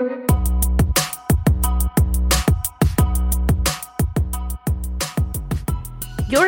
[0.00, 0.08] You're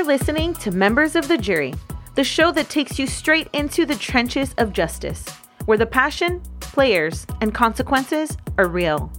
[0.04, 1.74] listening to Members of the Jury,
[2.14, 5.28] the show that takes you straight into the trenches of justice,
[5.66, 9.12] where the passion, players, and consequences are real.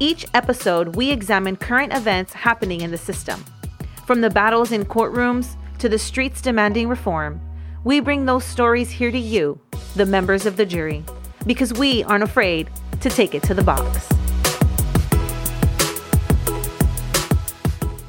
[0.00, 3.44] Each episode, we examine current events happening in the system.
[4.06, 7.40] From the battles in courtrooms to the streets demanding reform,
[7.84, 9.60] we bring those stories here to you,
[9.94, 11.04] the members of the jury,
[11.46, 12.68] because we aren't afraid
[13.00, 14.08] to take it to the box.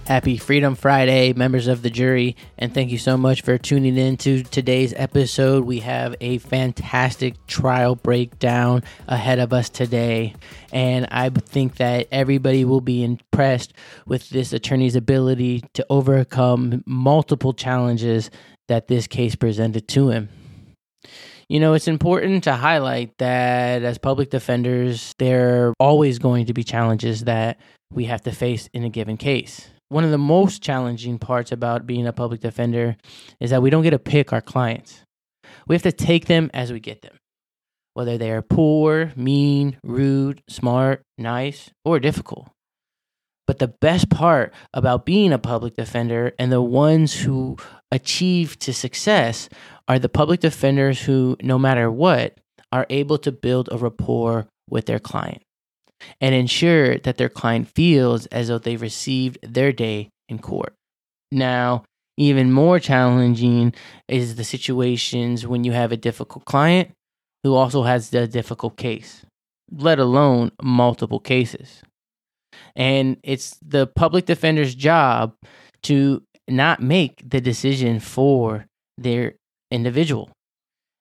[0.08, 4.16] Happy Freedom Friday, members of the jury, and thank you so much for tuning in
[4.16, 5.66] to today's episode.
[5.66, 10.34] We have a fantastic trial breakdown ahead of us today,
[10.72, 13.74] and I think that everybody will be impressed
[14.06, 18.32] with this attorney's ability to overcome multiple challenges
[18.70, 20.30] that this case presented to him.
[21.50, 26.54] You know, it's important to highlight that as public defenders, there are always going to
[26.54, 27.58] be challenges that
[27.92, 31.88] we have to face in a given case one of the most challenging parts about
[31.88, 32.98] being a public defender
[33.40, 35.02] is that we don't get to pick our clients.
[35.68, 37.18] We have to take them as we get them,
[37.94, 42.50] whether they are poor, mean, rude, smart, nice, or difficult.
[43.48, 47.56] But the best part about being a public defender and the ones who
[47.92, 49.48] achieve to success
[49.88, 52.38] are the public defenders who, no matter what,
[52.74, 55.42] are able to build a rapport with their client
[56.20, 60.74] and ensure that their client feels as though they've received their day in court.
[61.32, 61.84] Now,
[62.18, 63.74] even more challenging
[64.08, 66.92] is the situations when you have a difficult client
[67.44, 69.26] who also has a difficult case,
[69.72, 71.84] let alone multiple cases.
[72.78, 75.34] And it's the public defender's job
[75.84, 78.66] to not make the decision for
[78.98, 79.34] their
[79.72, 80.30] individual.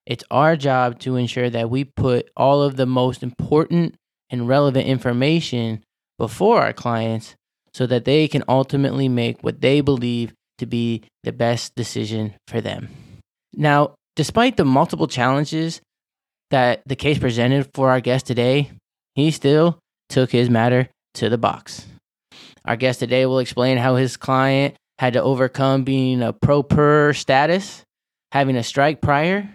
[0.05, 3.95] It's our job to ensure that we put all of the most important
[4.29, 5.83] and relevant information
[6.17, 7.35] before our clients
[7.73, 12.59] so that they can ultimately make what they believe to be the best decision for
[12.59, 12.89] them.
[13.53, 15.81] Now, despite the multiple challenges
[16.49, 18.71] that the case presented for our guest today,
[19.13, 19.77] he still
[20.09, 21.85] took his matter to the box.
[22.65, 27.13] Our guest today will explain how his client had to overcome being a pro per
[27.13, 27.83] status,
[28.31, 29.49] having a strike prior,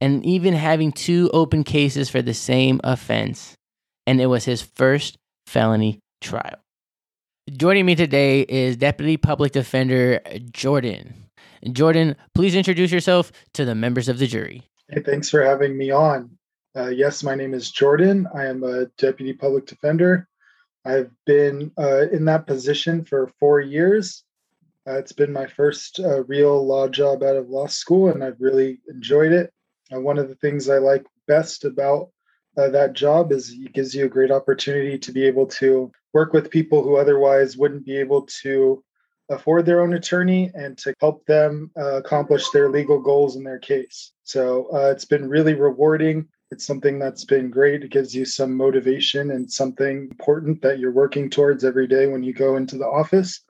[0.00, 3.56] and even having two open cases for the same offense
[4.06, 6.58] and it was his first felony trial.
[7.50, 10.20] Joining me today is Deputy Public Defender
[10.52, 11.14] Jordan.
[11.70, 14.62] Jordan, please introduce yourself to the members of the jury.
[14.88, 16.30] Hey, thanks for having me on.
[16.76, 18.26] Uh, yes, my name is Jordan.
[18.34, 20.26] I am a Deputy Public Defender.
[20.84, 24.24] I've been uh, in that position for four years.
[24.86, 28.40] Uh, it's been my first uh, real law job out of law school, and I've
[28.40, 29.52] really enjoyed it.
[29.90, 32.08] One of the things I like best about
[32.56, 36.32] uh, that job is it gives you a great opportunity to be able to work
[36.32, 38.82] with people who otherwise wouldn't be able to
[39.28, 43.58] afford their own attorney and to help them uh, accomplish their legal goals in their
[43.58, 44.12] case.
[44.24, 46.28] So uh, it's been really rewarding.
[46.52, 47.82] It's something that's been great.
[47.82, 52.22] It gives you some motivation and something important that you're working towards every day when
[52.22, 53.40] you go into the office.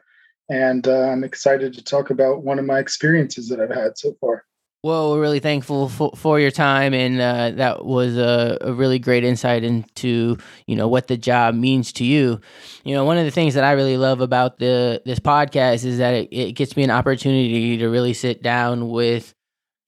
[0.49, 4.15] And uh, I'm excited to talk about one of my experiences that I've had so
[4.21, 4.45] far.
[4.85, 8.99] Well, we're really thankful for, for your time, and uh, that was a, a, really
[8.99, 10.37] great insight into
[10.67, 12.41] you know what the job means to you.
[12.83, 15.99] You know, one of the things that I really love about the this podcast is
[15.99, 19.35] that it, it gets me an opportunity to really sit down with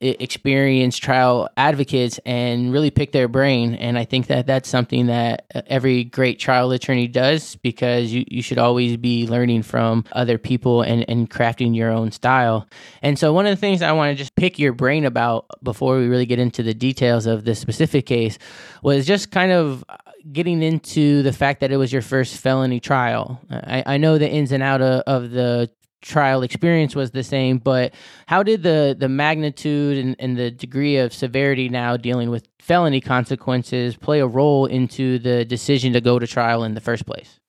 [0.04, 3.74] experienced trial advocates and really pick their brain.
[3.74, 8.24] And I think that that's something that uh, every great trial attorney does because you,
[8.28, 12.68] you should always be learning from other people and, and crafting your own style.
[13.02, 15.96] And so, one of the things I want to just pick your brain about before
[15.98, 18.38] we really get into the details of this specific case
[18.82, 19.96] was just kind of uh,
[20.32, 23.40] getting into the fact that it was your first felony trial.
[23.50, 25.70] I, I know the ins and out of, of the
[26.04, 27.94] trial experience was the same, but
[28.26, 33.00] how did the the magnitude and, and the degree of severity now dealing with felony
[33.00, 37.40] consequences play a role into the decision to go to trial in the first place?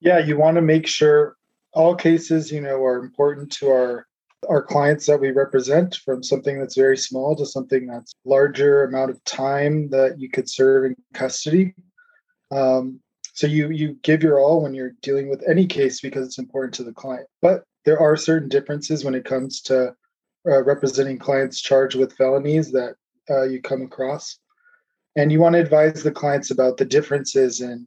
[0.00, 1.36] Yeah, you want to make sure
[1.72, 4.06] all cases, you know, are important to our
[4.48, 9.10] our clients that we represent from something that's very small to something that's larger amount
[9.10, 11.74] of time that you could serve in custody.
[12.52, 13.00] Um,
[13.32, 16.74] so you you give your all when you're dealing with any case because it's important
[16.74, 17.26] to the client.
[17.42, 19.94] But there are certain differences when it comes to
[20.46, 22.96] uh, representing clients charged with felonies that
[23.30, 24.38] uh, you come across.
[25.16, 27.86] And you want to advise the clients about the differences in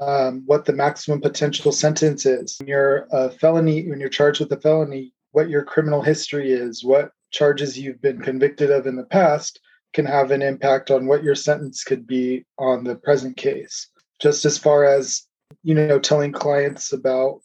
[0.00, 2.56] um, what the maximum potential sentence is.
[2.58, 6.84] When you're a felony, when you're charged with a felony, what your criminal history is,
[6.84, 9.60] what charges you've been convicted of in the past
[9.94, 13.88] can have an impact on what your sentence could be on the present case.
[14.20, 15.22] just as far as
[15.62, 17.42] you know telling clients about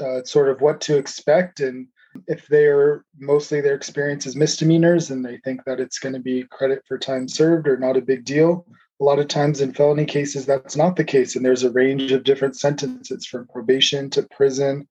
[0.00, 1.86] uh, sort of what to expect and
[2.26, 6.44] if they're mostly their experience is misdemeanors and they think that it's going to be
[6.50, 8.66] credit for time served or not a big deal
[9.00, 12.12] a lot of times in felony cases that's not the case and there's a range
[12.12, 14.86] of different sentences from probation to prison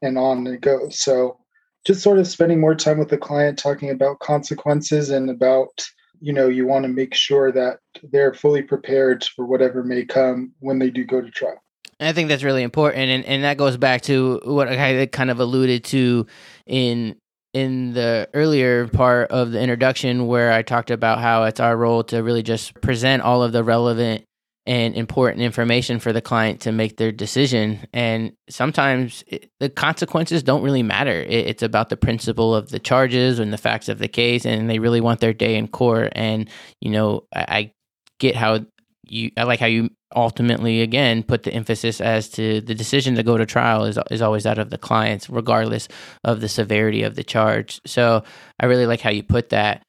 [0.00, 1.38] and on and it goes so
[1.84, 5.84] just sort of spending more time with the client talking about consequences and about
[6.20, 7.78] you know you want to make sure that
[8.12, 11.62] they're fully prepared for whatever may come when they do go to trial
[12.02, 15.40] I think that's really important, and, and that goes back to what I kind of
[15.40, 16.26] alluded to
[16.66, 17.16] in
[17.54, 22.02] in the earlier part of the introduction, where I talked about how it's our role
[22.04, 24.24] to really just present all of the relevant
[24.64, 27.80] and important information for the client to make their decision.
[27.92, 31.20] And sometimes it, the consequences don't really matter.
[31.20, 34.70] It, it's about the principle of the charges and the facts of the case, and
[34.70, 36.12] they really want their day in court.
[36.14, 36.48] And
[36.80, 37.72] you know, I, I
[38.18, 38.64] get how
[39.04, 43.22] you I like how you ultimately again put the emphasis as to the decision to
[43.22, 45.88] go to trial is is always out of the clients regardless
[46.24, 47.80] of the severity of the charge.
[47.86, 48.22] So
[48.60, 49.84] I really like how you put that.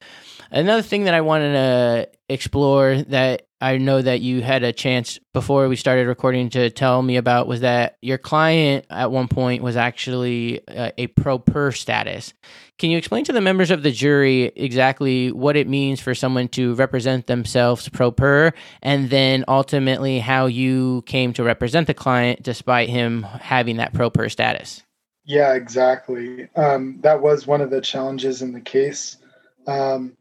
[0.54, 5.20] Another thing that I wanted to explore that I know that you had a chance
[5.34, 9.64] before we started recording to tell me about was that your client at one point
[9.64, 12.36] was actually uh, a pro per status.
[12.78, 16.50] Can you explain to the members of the jury exactly what it means for someone
[16.50, 18.52] to represent themselves pro per
[18.84, 24.12] and then ultimately how you came to represent the client despite him having that pro
[24.12, 24.84] per status?
[25.26, 26.48] Yeah, exactly.
[26.56, 29.18] Um, that was one of the challenges in the case.
[29.66, 30.16] Um,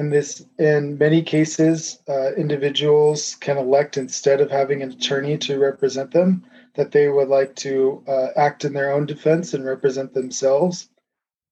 [0.00, 5.58] in this in many cases uh, individuals can elect instead of having an attorney to
[5.58, 6.42] represent them
[6.74, 10.88] that they would like to uh, act in their own defense and represent themselves.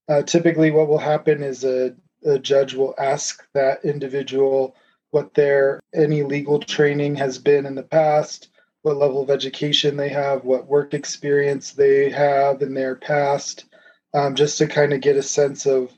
[0.08, 4.74] Uh, typically what will happen is a, a judge will ask that individual
[5.10, 8.48] what their any legal training has been in the past
[8.80, 13.66] what level of education they have what work experience they have in their past
[14.14, 15.92] um, just to kind of get a sense of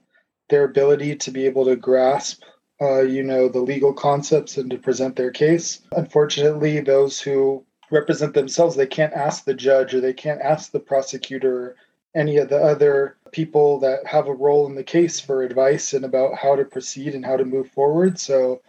[0.50, 2.42] their ability to be able to grasp,
[2.80, 5.82] uh, you know, the legal concepts and to present their case.
[5.92, 10.80] Unfortunately, those who represent themselves, they can't ask the judge or they can't ask the
[10.80, 11.76] prosecutor or
[12.14, 16.04] any of the other people that have a role in the case for advice and
[16.04, 18.18] about how to proceed and how to move forward.
[18.18, 18.60] So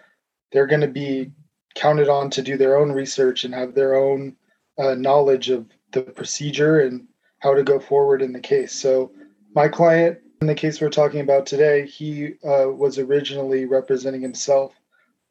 [0.51, 1.31] they're going to be
[1.73, 4.35] counted on to do their own research and have their own
[4.77, 7.07] uh, knowledge of the procedure and
[7.39, 8.73] how to go forward in the case.
[8.73, 9.11] So
[9.55, 14.73] my client in the case we're talking about today, he uh, was originally representing himself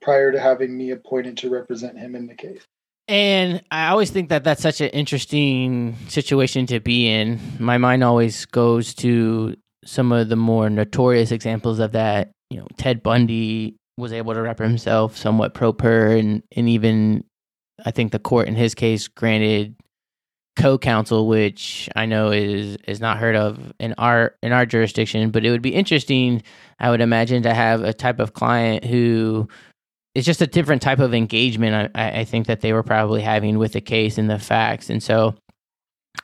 [0.01, 2.63] prior to having me appointed to represent him in the case.
[3.09, 7.41] And I always think that that's such an interesting situation to be in.
[7.59, 12.31] My mind always goes to some of the more notorious examples of that.
[12.51, 17.25] You know, Ted Bundy was able to rep himself somewhat pro per, and, and even
[17.85, 19.75] I think the court in his case granted
[20.57, 25.45] co-counsel, which I know is is not heard of in our in our jurisdiction, but
[25.45, 26.43] it would be interesting,
[26.79, 29.49] I would imagine, to have a type of client who
[30.15, 31.93] it's just a different type of engagement.
[31.95, 35.03] I, I think that they were probably having with the case and the facts, and
[35.03, 35.37] so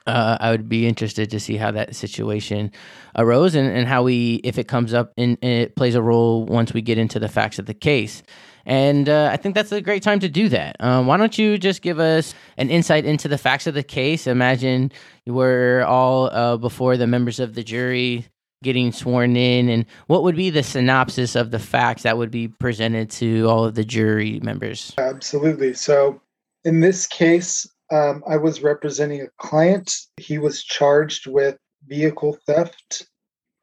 [0.05, 2.71] uh, I would be interested to see how that situation
[3.17, 6.45] arose and, and how we, if it comes up and, and it plays a role
[6.45, 8.23] once we get into the facts of the case.
[8.67, 10.75] And uh, I think that's a great time to do that.
[10.81, 14.27] Um, why don't you just give us an insight into the facts of the case?
[14.27, 14.91] Imagine
[15.25, 18.25] we're all uh, before the members of the jury
[18.63, 22.49] getting sworn in, and what would be the synopsis of the facts that would be
[22.49, 24.93] presented to all of the jury members?
[24.97, 25.73] Absolutely.
[25.73, 26.19] So,
[26.65, 29.93] in this case, um, I was representing a client.
[30.17, 31.57] He was charged with
[31.87, 33.07] vehicle theft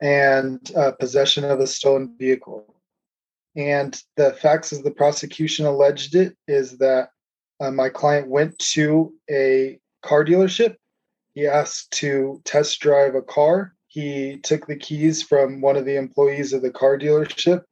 [0.01, 2.74] and uh, possession of a stolen vehicle.
[3.57, 7.11] And the facts as the prosecution alleged it is that
[7.61, 10.77] uh, my client went to a car dealership.
[11.35, 13.75] He asked to test drive a car.
[13.87, 17.63] He took the keys from one of the employees of the car dealership.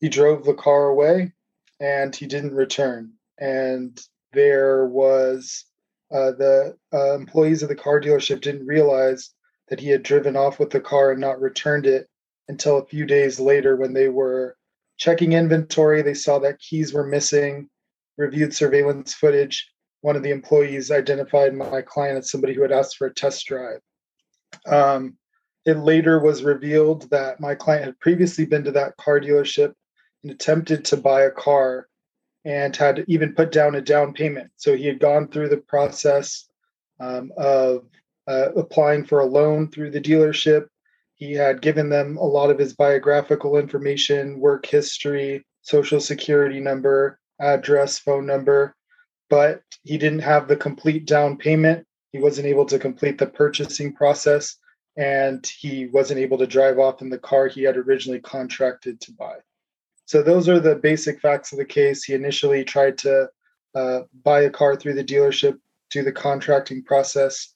[0.00, 1.32] He drove the car away
[1.80, 3.12] and he didn't return.
[3.38, 3.98] And
[4.32, 5.64] there was
[6.12, 9.30] uh, the uh, employees of the car dealership didn't realize
[9.68, 12.06] that he had driven off with the car and not returned it
[12.48, 14.56] until a few days later when they were
[15.02, 17.68] Checking inventory, they saw that keys were missing,
[18.18, 19.68] reviewed surveillance footage.
[20.02, 23.44] One of the employees identified my client as somebody who had asked for a test
[23.44, 23.80] drive.
[24.64, 25.16] Um,
[25.66, 29.72] it later was revealed that my client had previously been to that car dealership
[30.22, 31.88] and attempted to buy a car
[32.44, 34.52] and had even put down a down payment.
[34.54, 36.48] So he had gone through the process
[37.00, 37.86] um, of
[38.28, 40.68] uh, applying for a loan through the dealership,
[41.22, 47.20] he had given them a lot of his biographical information, work history, social security number,
[47.38, 48.74] address, phone number.
[49.30, 51.86] but he didn't have the complete down payment.
[52.10, 54.56] He wasn't able to complete the purchasing process,
[54.96, 59.12] and he wasn't able to drive off in the car he had originally contracted to
[59.12, 59.36] buy.
[60.06, 62.02] So, those are the basic facts of the case.
[62.02, 63.30] He initially tried to
[63.76, 65.56] uh, buy a car through the dealership,
[65.90, 67.54] do the contracting process,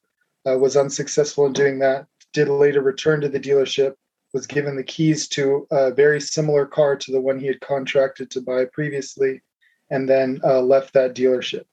[0.49, 2.07] uh, was unsuccessful in doing that,
[2.37, 3.95] did later return to the dealership,
[4.35, 8.31] was given the keys to a very similar car to the one he had contracted
[8.31, 9.41] to buy previously,
[9.91, 11.65] and then uh, left that dealership.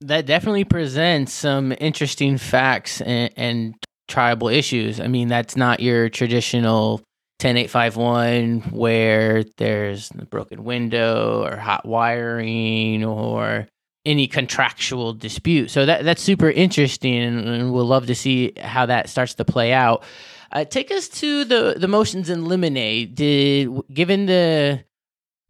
[0.00, 3.74] That definitely presents some interesting facts and, and
[4.08, 4.98] triable issues.
[4.98, 7.02] I mean, that's not your traditional
[7.40, 13.68] 10851 where there's a broken window or hot wiring or
[14.08, 15.70] any contractual dispute.
[15.70, 19.72] So that that's super interesting, and, we'll love to see how that starts to play
[19.72, 20.02] out.
[20.50, 23.14] Uh, take us to the the motions in limine.
[23.14, 24.84] Did given the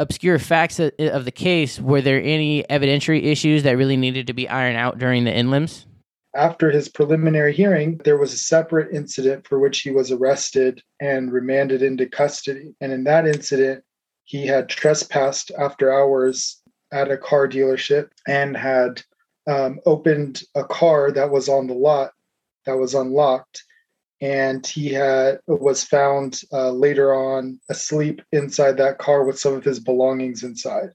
[0.01, 4.33] obscure facts of, of the case, were there any evidentiary issues that really needed to
[4.33, 5.85] be ironed out during the in inlims?
[6.35, 11.33] After his preliminary hearing, there was a separate incident for which he was arrested and
[11.33, 12.75] remanded into custody.
[12.81, 13.83] And in that incident,
[14.25, 16.58] he had trespassed after hours
[16.93, 19.03] at a car dealership and had
[19.47, 22.13] um, opened a car that was on the lot
[22.67, 23.65] that was unlocked
[24.21, 29.65] and he had was found uh, later on asleep inside that car with some of
[29.65, 30.91] his belongings inside.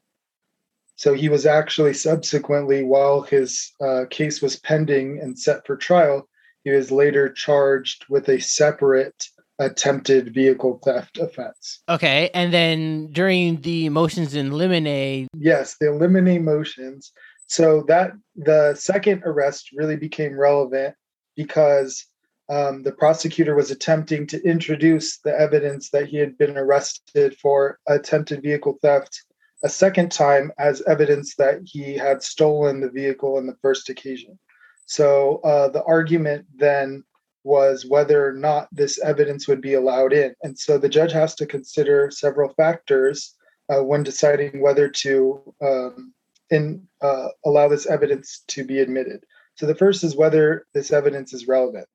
[0.96, 6.28] So he was actually subsequently, while his uh, case was pending and set for trial,
[6.64, 9.30] he was later charged with a separate
[9.64, 11.82] attempted vehicle theft offense.
[11.90, 17.12] Okay, and then during the motions in limine, yes, the limine motions.
[17.48, 20.96] So that the second arrest really became relevant
[21.36, 22.06] because
[22.50, 27.80] um, the prosecutor was attempting to introduce the evidence that he had been arrested for
[27.88, 29.24] attempted vehicle theft
[29.64, 34.38] a second time as evidence that he had stolen the vehicle on the first occasion.
[34.86, 37.04] So uh, the argument then
[37.44, 40.34] was whether or not this evidence would be allowed in.
[40.44, 43.36] And so the judge has to consider several factors
[43.70, 46.14] uh, when deciding whether to um,
[46.50, 49.24] in, uh, allow this evidence to be admitted.
[49.56, 51.88] So the first is whether this evidence is relevant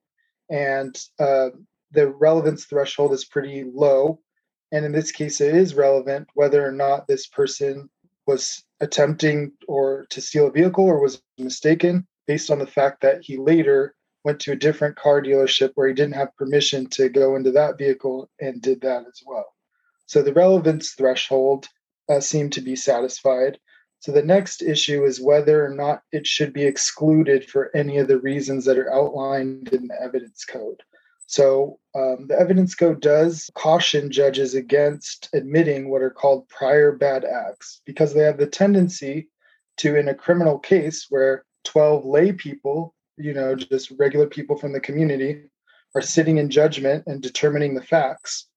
[0.50, 1.50] and uh,
[1.90, 4.20] the relevance threshold is pretty low.
[4.72, 7.88] And in this case, it is relevant whether or not this person
[8.26, 13.22] was attempting or to steal a vehicle or was mistaken based on the fact that
[13.22, 13.94] he later
[14.28, 17.78] went to a different car dealership where he didn't have permission to go into that
[17.78, 19.54] vehicle and did that as well.
[20.04, 21.66] So the relevance threshold
[22.10, 23.58] uh, seemed to be satisfied.
[24.00, 28.06] So the next issue is whether or not it should be excluded for any of
[28.06, 30.82] the reasons that are outlined in the evidence code.
[31.26, 37.24] So um, the evidence code does caution judges against admitting what are called prior bad
[37.24, 39.28] acts because they have the tendency
[39.78, 44.72] to, in a criminal case where 12 lay people, you know, just regular people from
[44.72, 45.42] the community,
[45.94, 48.48] are sitting in judgment and determining the facts,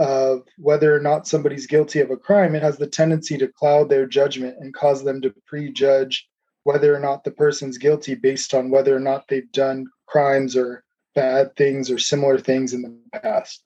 [0.00, 3.90] of whether or not somebody's guilty of a crime, it has the tendency to cloud
[3.90, 6.26] their judgment and cause them to prejudge
[6.64, 10.82] whether or not the person's guilty based on whether or not they've done crimes or
[11.14, 13.62] bad things or similar things in the past.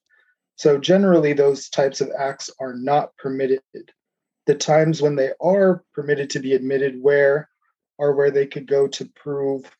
[0.56, 3.60] So, generally, those types of acts are not permitted.
[4.46, 7.48] The times when they are permitted to be admitted where
[8.00, 9.70] are where they could go to prove,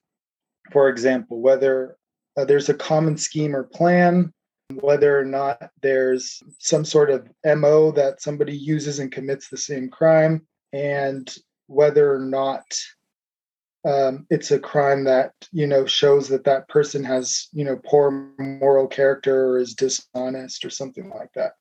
[0.73, 1.97] for example, whether
[2.37, 4.33] uh, there's a common scheme or plan
[4.73, 9.89] whether or not there's some sort of MO that somebody uses and commits the same
[9.89, 11.35] crime, and
[11.67, 12.65] whether or not
[13.87, 18.33] um, it's a crime that you know shows that that person has you know poor
[18.39, 21.53] moral character or is dishonest or something like that.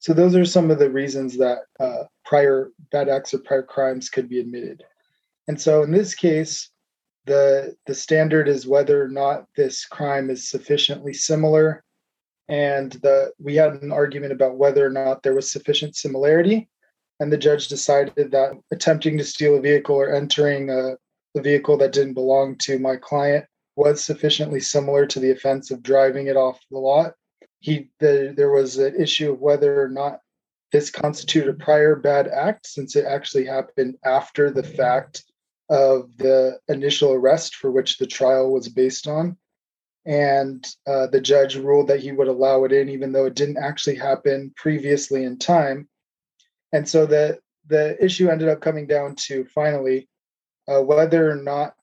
[0.00, 4.08] So those are some of the reasons that uh, prior bad acts or prior crimes
[4.08, 4.82] could be admitted.
[5.46, 6.70] And so in this case,
[7.26, 11.84] the the standard is whether or not this crime is sufficiently similar.
[12.48, 16.68] And the we had an argument about whether or not there was sufficient similarity.
[17.20, 20.96] And the judge decided that attempting to steal a vehicle or entering a,
[21.36, 23.44] a vehicle that didn't belong to my client
[23.76, 27.12] was sufficiently similar to the offense of driving it off the lot.
[27.60, 30.20] He the, there was an issue of whether or not
[30.72, 35.24] this constituted a prior bad act since it actually happened after the fact
[35.70, 39.36] of the initial arrest for which the trial was based on.
[40.04, 43.58] And uh, the judge ruled that he would allow it in even though it didn't
[43.62, 45.88] actually happen previously in time.
[46.72, 50.08] And so the the issue ended up coming down to finally
[50.66, 51.74] uh, whether or not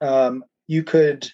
[0.00, 1.30] um, you could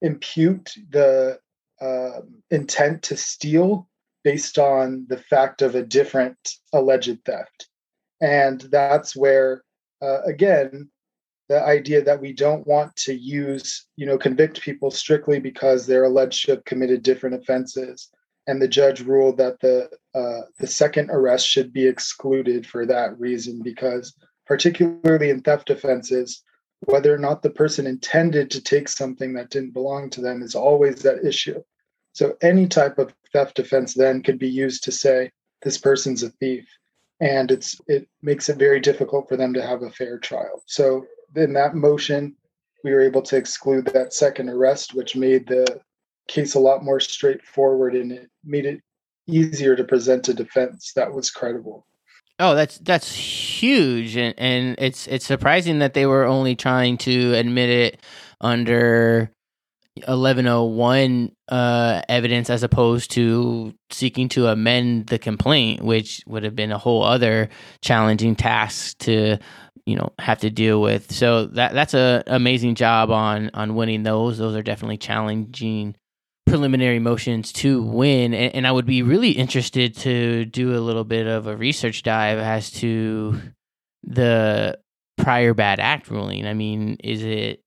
[0.00, 1.38] impute the
[1.80, 3.88] uh, intent to steal
[4.24, 6.38] based on the fact of a different
[6.72, 7.68] alleged theft.
[8.20, 9.62] And that's where
[10.02, 10.88] uh, again
[11.48, 16.04] the idea that we don't want to use, you know, convict people strictly because they're
[16.04, 18.10] alleged to have committed different offenses.
[18.46, 23.18] And the judge ruled that the uh, the second arrest should be excluded for that
[23.18, 24.14] reason, because
[24.46, 26.42] particularly in theft offenses,
[26.80, 30.54] whether or not the person intended to take something that didn't belong to them is
[30.54, 31.62] always that issue.
[32.12, 35.30] So any type of theft offense then could be used to say
[35.62, 36.66] this person's a thief,
[37.20, 40.62] and it's it makes it very difficult for them to have a fair trial.
[40.66, 42.36] So in that motion,
[42.84, 45.80] we were able to exclude that second arrest, which made the
[46.28, 48.80] case a lot more straightforward and it made it
[49.26, 51.86] easier to present a defense that was credible.
[52.40, 57.34] Oh, that's that's huge, and and it's it's surprising that they were only trying to
[57.34, 58.00] admit it
[58.40, 59.32] under
[60.06, 66.72] 1101 uh, evidence as opposed to seeking to amend the complaint, which would have been
[66.72, 67.48] a whole other
[67.82, 69.38] challenging task to
[69.86, 71.12] you know have to deal with.
[71.12, 74.38] So that that's a amazing job on on winning those.
[74.38, 75.96] Those are definitely challenging
[76.46, 81.04] preliminary motions to win and, and, i would be really interested to do a little
[81.04, 83.38] bit of a research dive as to
[84.04, 84.78] the
[85.18, 87.62] prior bad act ruling i mean is it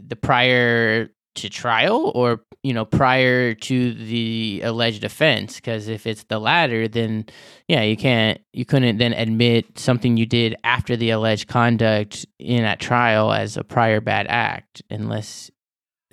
[0.00, 1.10] the prior
[1.42, 6.88] to trial or you know prior to the alleged offense because if it's the latter
[6.88, 7.24] then
[7.68, 12.62] yeah you can't you couldn't then admit something you did after the alleged conduct in
[12.62, 15.50] that trial as a prior bad act unless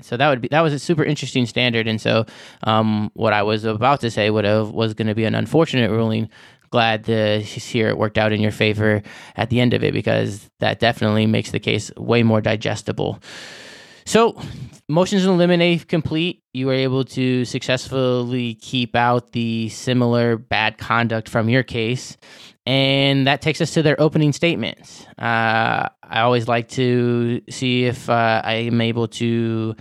[0.01, 2.25] so that would be that was a super interesting standard and so
[2.63, 5.89] um, what i was about to say would have was going to be an unfortunate
[5.91, 6.29] ruling.
[6.71, 9.01] Glad to hear it worked out in your favor
[9.35, 13.21] at the end of it because that definitely makes the case way more digestible.
[14.05, 14.37] So
[14.87, 21.27] motions to eliminate complete you were able to successfully keep out the similar bad conduct
[21.27, 22.17] from your case.
[22.65, 25.05] And that takes us to their opening statements.
[25.19, 29.75] Uh, I always like to see if uh, I am able to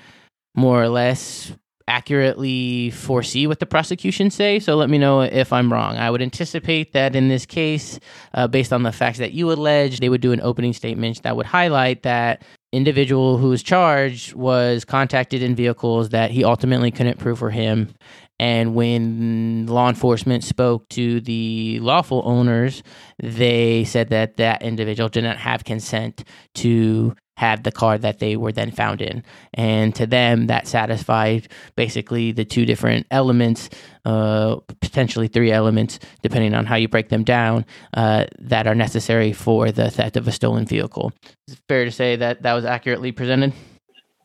[0.55, 1.53] more or less
[1.87, 4.59] accurately foresee what the prosecution say.
[4.59, 5.97] So let me know if i'm wrong.
[5.97, 8.01] I would anticipate that in this case
[8.33, 11.37] uh, based on the facts that you allege they would do an opening statement that
[11.37, 12.43] would highlight that
[12.75, 17.95] individual who was charged was contacted in vehicles that he ultimately couldn't prove were him.
[18.41, 22.83] And when law enforcement spoke to the lawful owners,
[23.23, 26.25] they said that that individual did not have consent
[26.57, 29.23] to have the car that they were then found in.
[29.53, 33.71] And to them, that satisfied basically the two different elements,
[34.05, 39.33] uh, potentially three elements, depending on how you break them down, uh, that are necessary
[39.33, 41.13] for the theft of a stolen vehicle.
[41.49, 43.53] Is it fair to say that that was accurately presented?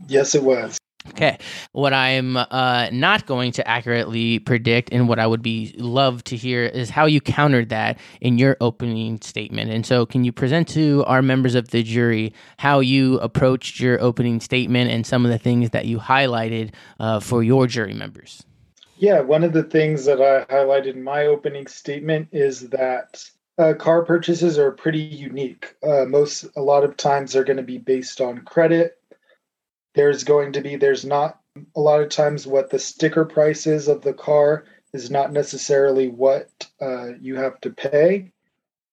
[0.08, 0.78] Yes, it was.
[1.08, 1.38] Okay.
[1.72, 6.36] What I'm uh, not going to accurately predict and what I would be love to
[6.36, 9.72] hear is how you countered that in your opening statement.
[9.72, 14.00] And so, can you present to our members of the jury how you approached your
[14.02, 18.44] opening statement and some of the things that you highlighted uh, for your jury members?
[18.98, 23.24] Yeah, one of the things that I highlighted in my opening statement is that
[23.58, 25.76] uh, car purchases are pretty unique.
[25.82, 28.99] Uh, most, a lot of times, they're going to be based on credit
[29.96, 31.40] there's going to be there's not
[31.76, 36.08] a lot of times what the sticker price is of the car is not necessarily
[36.08, 36.50] what
[36.82, 38.32] uh, you have to pay.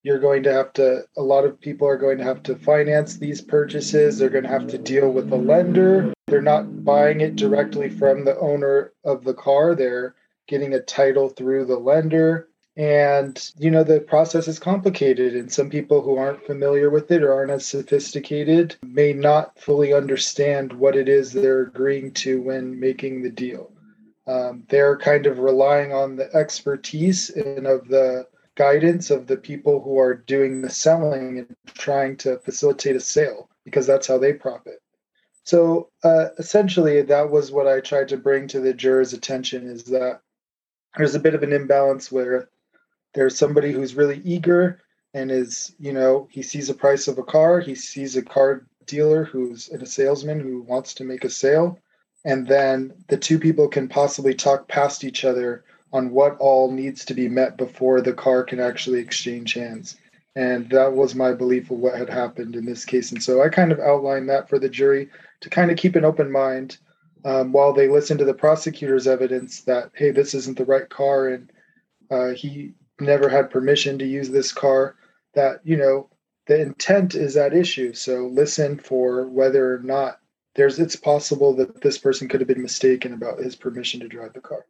[0.02, 3.16] You're going to have to a lot of people are going to have to finance
[3.16, 4.18] these purchases.
[4.18, 6.12] They're going to have to deal with the lender.
[6.26, 9.74] They're not buying it directly from the owner of the car.
[9.74, 10.14] They're
[10.46, 15.70] getting a title through the lender and, you know, the process is complicated, and some
[15.70, 20.94] people who aren't familiar with it or aren't as sophisticated may not fully understand what
[20.94, 23.72] it is they're agreeing to when making the deal.
[24.26, 29.80] Um, they're kind of relying on the expertise and of the guidance of the people
[29.80, 34.32] who are doing the selling and trying to facilitate a sale because that's how they
[34.32, 34.82] profit.
[35.44, 39.84] So uh, essentially, that was what I tried to bring to the jurors' attention is
[39.84, 40.20] that
[40.96, 42.48] there's a bit of an imbalance where
[43.16, 44.80] there's somebody who's really eager
[45.14, 48.66] and is, you know, he sees the price of a car, he sees a car
[48.84, 51.78] dealer who's a salesman who wants to make a sale,
[52.26, 57.06] and then the two people can possibly talk past each other on what all needs
[57.06, 59.96] to be met before the car can actually exchange hands.
[60.34, 63.12] And that was my belief of what had happened in this case.
[63.12, 65.08] And so I kind of outlined that for the jury
[65.40, 66.76] to kind of keep an open mind
[67.24, 71.28] um, while they listen to the prosecutor's evidence that, hey, this isn't the right car.
[71.28, 71.50] And
[72.10, 74.96] uh, he never had permission to use this car
[75.34, 76.08] that you know
[76.46, 80.18] the intent is at issue so listen for whether or not
[80.54, 84.32] there's it's possible that this person could have been mistaken about his permission to drive
[84.32, 84.64] the car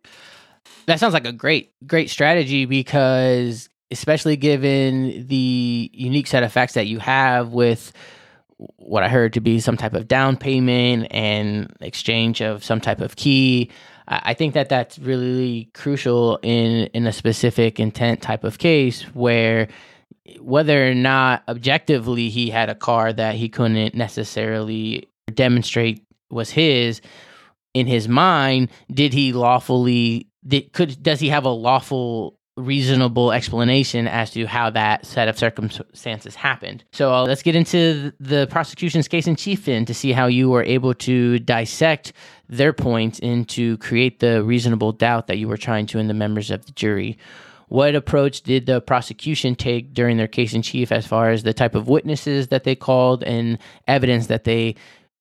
[0.86, 6.74] that sounds like a great great strategy because especially given the unique set of facts
[6.74, 7.92] that you have with
[8.76, 13.00] what I heard to be some type of down payment and exchange of some type
[13.00, 13.70] of key.
[14.08, 19.68] I think that that's really crucial in in a specific intent type of case where
[20.40, 27.00] whether or not objectively he had a car that he couldn't necessarily demonstrate was his
[27.74, 34.08] in his mind did he lawfully did, could does he have a lawful reasonable explanation
[34.08, 36.84] as to how that set of circumstances happened.
[36.92, 40.48] So uh, let's get into the prosecution's case in chief then to see how you
[40.48, 42.14] were able to dissect
[42.48, 46.14] their points and to create the reasonable doubt that you were trying to in the
[46.14, 47.18] members of the jury.
[47.68, 51.52] What approach did the prosecution take during their case in chief as far as the
[51.52, 54.76] type of witnesses that they called and evidence that they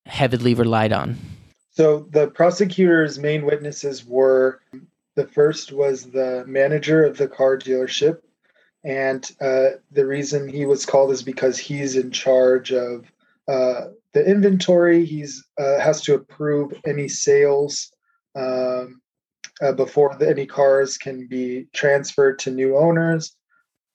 [0.05, 1.17] heavily relied on?
[1.71, 4.61] So the prosecutor's main witnesses were
[5.15, 8.19] the first was the manager of the car dealership.
[8.83, 13.11] And uh, the reason he was called is because he's in charge of
[13.47, 15.05] uh, the inventory.
[15.05, 17.91] He's uh, has to approve any sales
[18.35, 19.01] um,
[19.61, 23.35] uh, before the, any cars can be transferred to new owners.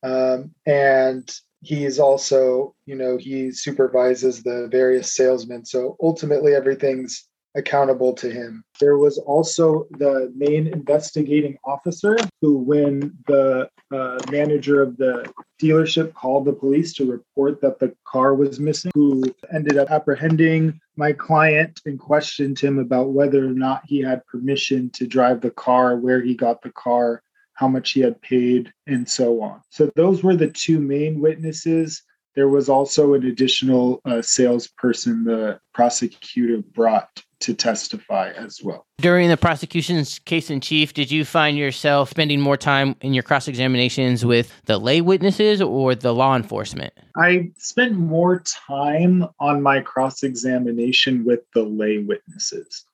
[0.02, 1.30] Um, and
[1.62, 5.64] he is also, you know, he supervises the various salesmen.
[5.64, 8.64] So ultimately, everything's accountable to him.
[8.78, 16.14] There was also the main investigating officer who, when the uh, manager of the dealership
[16.14, 21.12] called the police to report that the car was missing, who ended up apprehending my
[21.12, 25.96] client and questioned him about whether or not he had permission to drive the car,
[25.96, 27.22] where he got the car.
[27.54, 29.60] How much he had paid, and so on.
[29.68, 32.02] So, those were the two main witnesses
[32.40, 38.86] there was also an additional uh, salesperson the prosecutor brought to testify as well.
[38.96, 43.22] During the prosecution's case in chief, did you find yourself spending more time in your
[43.22, 46.94] cross examinations with the lay witnesses or the law enforcement?
[47.14, 52.86] I spent more time on my cross examination with the lay witnesses.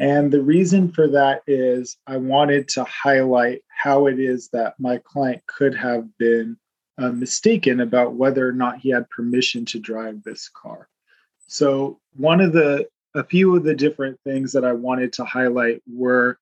[0.00, 4.98] And the reason for that is I wanted to highlight how it is that my
[4.98, 6.56] client could have been
[6.98, 10.88] uh, mistaken about whether or not he had permission to drive this car.
[11.46, 15.82] So, one of the a few of the different things that I wanted to highlight
[15.90, 16.38] were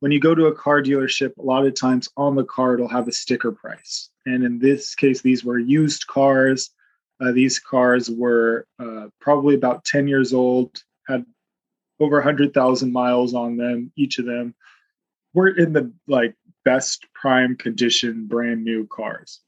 [0.00, 2.88] when you go to a car dealership, a lot of times on the car it'll
[2.88, 4.10] have a sticker price.
[4.26, 6.70] And in this case, these were used cars.
[7.20, 11.24] Uh, these cars were uh, probably about 10 years old, had
[12.00, 13.92] over 100,000 miles on them.
[13.96, 14.54] Each of them
[15.32, 19.40] were in the like best prime condition, brand new cars.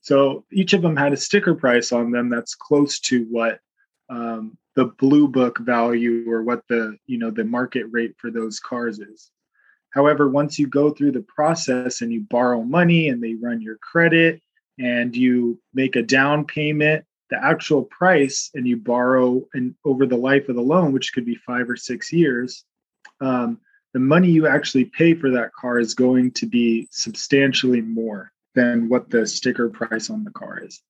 [0.00, 3.60] So each of them had a sticker price on them that's close to what
[4.08, 8.60] um, the blue book value or what the you know the market rate for those
[8.60, 9.30] cars is.
[9.90, 13.76] However once you go through the process and you borrow money and they run your
[13.78, 14.40] credit
[14.78, 20.16] and you make a down payment the actual price and you borrow and over the
[20.16, 22.64] life of the loan which could be five or six years
[23.20, 23.58] um,
[23.92, 28.88] the money you actually pay for that car is going to be substantially more than
[28.88, 30.82] what the sticker price on the car is.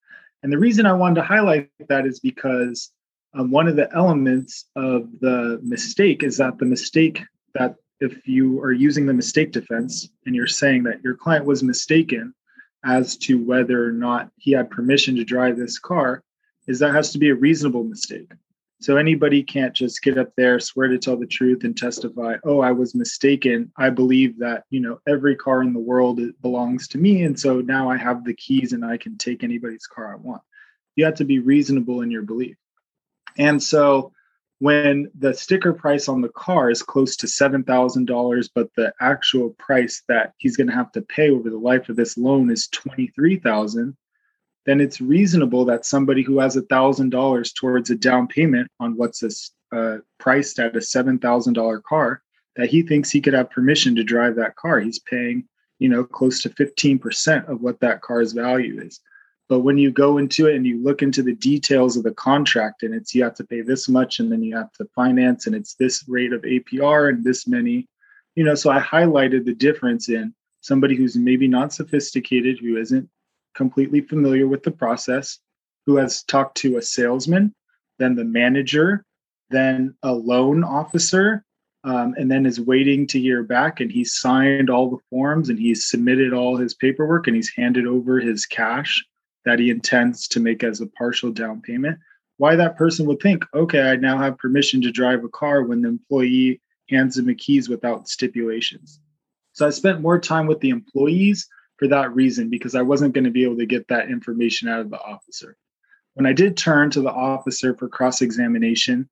[0.42, 2.90] And the reason i wanted to highlight that is because
[3.34, 7.22] um, one of the elements of the mistake is that the mistake
[7.54, 11.62] that if you are using the mistake defense and you're saying that your client was
[11.62, 12.34] mistaken
[12.84, 16.22] as to whether or not he had permission to drive this car
[16.66, 18.30] is that has to be a reasonable mistake
[18.80, 22.60] so anybody can't just get up there swear to tell the truth and testify oh
[22.60, 23.70] i was mistaken.
[23.76, 27.60] I believe that you know every car in the world belongs to me and so
[27.60, 30.42] now i have the keys and i can take anybody's car i want.
[30.96, 32.56] You have to be reasonable in your belief.
[33.38, 34.12] And so
[34.60, 40.02] when the sticker price on the car is close to $7,000, but the actual price
[40.08, 43.96] that he's going to have to pay over the life of this loan is 23,000,
[44.70, 49.18] then it's reasonable that somebody who has a $1,000 towards a down payment on what's
[49.18, 52.22] this, uh, priced at a $7,000 car,
[52.54, 54.78] that he thinks he could have permission to drive that car.
[54.78, 55.44] He's paying,
[55.80, 59.00] you know, close to 15% of what that car's value is.
[59.48, 62.84] But when you go into it and you look into the details of the contract,
[62.84, 65.56] and it's you have to pay this much, and then you have to finance, and
[65.56, 67.88] it's this rate of APR and this many,
[68.36, 68.54] you know.
[68.54, 73.10] So I highlighted the difference in somebody who's maybe not sophisticated, who isn't
[73.60, 75.38] completely familiar with the process,
[75.84, 77.54] who has talked to a salesman,
[77.98, 79.04] then the manager,
[79.50, 81.44] then a loan officer,
[81.84, 83.80] um, and then is waiting to hear back.
[83.80, 87.86] And he's signed all the forms and he's submitted all his paperwork and he's handed
[87.86, 89.04] over his cash
[89.44, 91.98] that he intends to make as a partial down payment,
[92.38, 95.82] why that person would think, okay, I now have permission to drive a car when
[95.82, 99.00] the employee hands him the keys without stipulations.
[99.52, 101.46] So I spent more time with the employees
[101.80, 104.80] for that reason because I wasn't going to be able to get that information out
[104.80, 105.56] of the officer.
[106.14, 109.08] when I did turn to the officer for cross examination,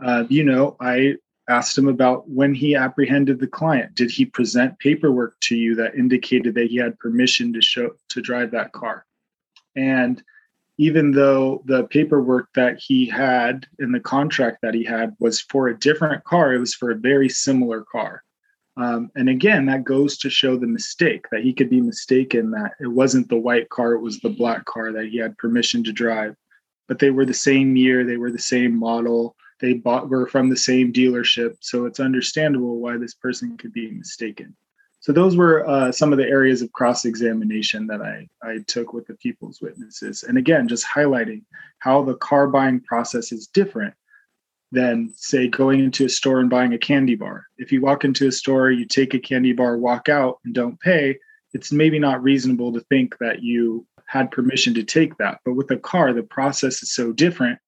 [0.00, 1.16] uh, you know, I
[1.48, 3.96] asked him about when he apprehended the client.
[3.96, 8.20] Did he present paperwork to you that indicated that he had permission to show to
[8.20, 9.04] drive that car?
[9.74, 10.22] And
[10.78, 15.66] even though the paperwork that he had in the contract that he had was for
[15.66, 18.22] a different car, it was for a very similar car.
[18.76, 22.72] Um, and again, that goes to show the mistake that he could be mistaken that
[22.80, 25.92] it wasn't the white car, it was the black car that he had permission to
[25.92, 26.36] drive.
[26.88, 30.48] But they were the same year, they were the same model, they bought were from
[30.48, 31.56] the same dealership.
[31.60, 34.56] So it's understandable why this person could be mistaken.
[35.00, 38.92] So those were uh, some of the areas of cross examination that I, I took
[38.92, 40.22] with the people's witnesses.
[40.22, 41.42] And again, just highlighting
[41.80, 43.94] how the car buying process is different
[44.72, 47.46] than, say, going into a store and buying a candy bar.
[47.58, 50.80] If you walk into a store, you take a candy bar, walk out, and don't
[50.80, 51.18] pay,
[51.52, 55.40] it's maybe not reasonable to think that you had permission to take that.
[55.44, 57.58] But with a car, the process is so different.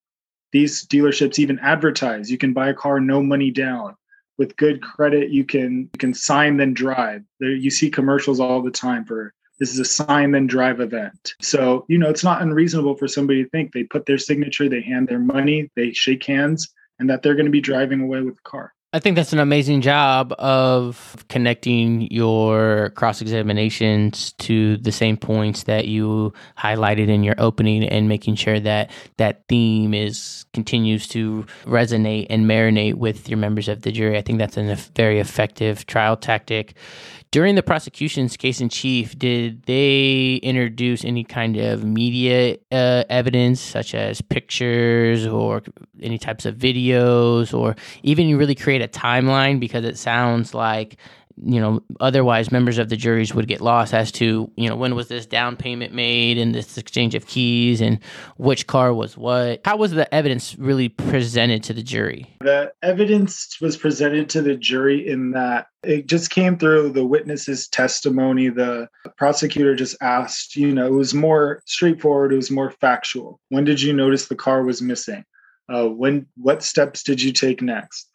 [0.52, 3.96] These dealerships even advertise you can buy a car no money down
[4.38, 8.62] with good credit you can you can sign then drive there you see commercials all
[8.62, 12.40] the time for this is a sign then drive event so you know it's not
[12.40, 16.24] unreasonable for somebody to think they put their signature they hand their money they shake
[16.24, 19.32] hands and that they're going to be driving away with the car I think that's
[19.32, 27.08] an amazing job of connecting your cross examinations to the same points that you highlighted
[27.08, 32.94] in your opening and making sure that that theme is continues to resonate and marinate
[32.94, 34.16] with your members of the jury.
[34.16, 36.76] I think that's a very effective trial tactic.
[37.32, 43.60] During the prosecution's case in chief, did they introduce any kind of media uh, evidence,
[43.60, 45.64] such as pictures or
[46.00, 49.58] any types of videos, or even really create a timeline?
[49.58, 50.96] Because it sounds like
[51.42, 54.94] you know otherwise members of the juries would get lost as to you know when
[54.94, 57.98] was this down payment made and this exchange of keys and
[58.36, 59.60] which car was what.
[59.64, 62.26] How was the evidence really presented to the jury?
[62.40, 67.68] The evidence was presented to the jury in that it just came through the witness's
[67.68, 68.48] testimony.
[68.48, 73.40] The prosecutor just asked you know it was more straightforward it was more factual.
[73.48, 75.24] When did you notice the car was missing?
[75.68, 78.10] Uh, when what steps did you take next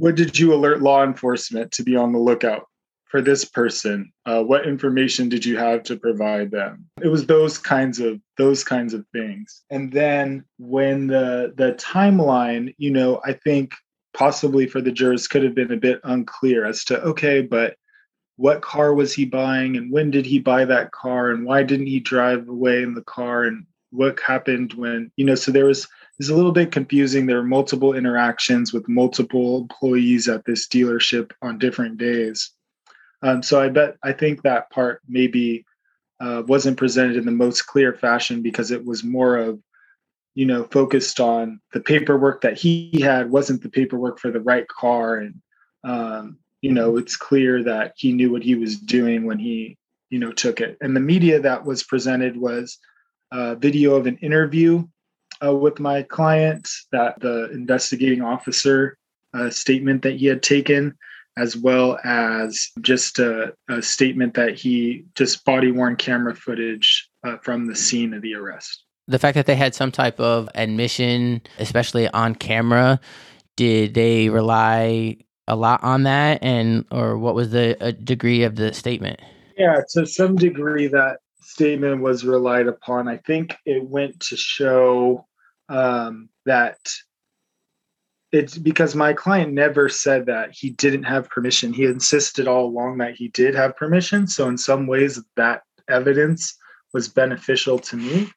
[0.00, 2.66] what did you alert law enforcement to be on the lookout
[3.04, 4.10] for this person?
[4.24, 6.86] Uh, what information did you have to provide them?
[7.02, 9.62] It was those kinds of those kinds of things.
[9.68, 13.74] And then when the the timeline you know i think
[14.14, 17.76] possibly for the jurors could have been a bit unclear as to okay but
[18.36, 21.86] what car was he buying and when did he buy that car and why didn't
[21.86, 25.86] he drive away in the car and what happened when you know so there was
[26.20, 27.26] is a little bit confusing.
[27.26, 32.52] There are multiple interactions with multiple employees at this dealership on different days.
[33.22, 35.64] Um, so I bet I think that part maybe
[36.20, 39.58] uh, wasn't presented in the most clear fashion because it was more of
[40.34, 44.68] you know focused on the paperwork that he had wasn't the paperwork for the right
[44.68, 45.34] car and
[45.84, 49.76] um, you know it's clear that he knew what he was doing when he
[50.08, 52.78] you know took it and the media that was presented was
[53.32, 54.86] a video of an interview
[55.44, 58.96] uh, with my client that the investigating officer
[59.34, 60.96] uh, statement that he had taken,
[61.36, 67.36] as well as just a, a statement that he just body worn camera footage uh,
[67.38, 68.84] from the scene of the arrest.
[69.06, 73.00] The fact that they had some type of admission, especially on camera,
[73.56, 75.16] did they rely
[75.48, 79.20] a lot on that, and or what was the degree of the statement?
[79.56, 83.08] Yeah, to some degree, that statement was relied upon.
[83.08, 85.26] I think it went to show
[85.70, 86.78] um, that
[88.32, 91.72] it's because my client never said that he didn't have permission.
[91.72, 94.26] He insisted all along that he did have permission.
[94.26, 96.56] So, in some ways, that evidence
[96.92, 98.30] was beneficial to me.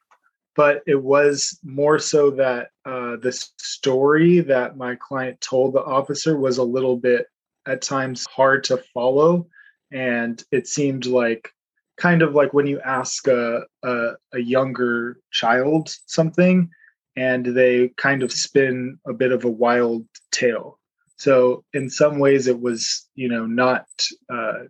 [0.56, 6.36] But it was more so that uh, the story that my client told the officer
[6.36, 7.26] was a little bit,
[7.66, 9.46] at times, hard to follow.
[9.90, 11.50] And it seemed like
[11.96, 16.68] kind of like when you ask a, a, a younger child something
[17.16, 20.78] and they kind of spin a bit of a wild tale.
[21.16, 23.86] So in some ways, it was you know not
[24.28, 24.64] uh,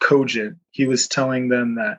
[0.00, 0.58] cogent.
[0.70, 1.98] He was telling them that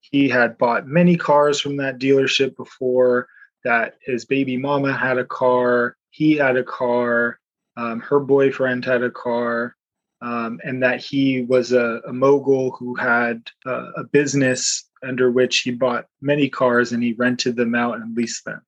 [0.00, 3.28] he had bought many cars from that dealership before.
[3.64, 7.38] That his baby mama had a car, he had a car,
[7.76, 9.76] um, her boyfriend had a car,
[10.20, 15.60] um, and that he was a, a mogul who had uh, a business under which
[15.60, 18.60] he bought many cars and he rented them out and leased them.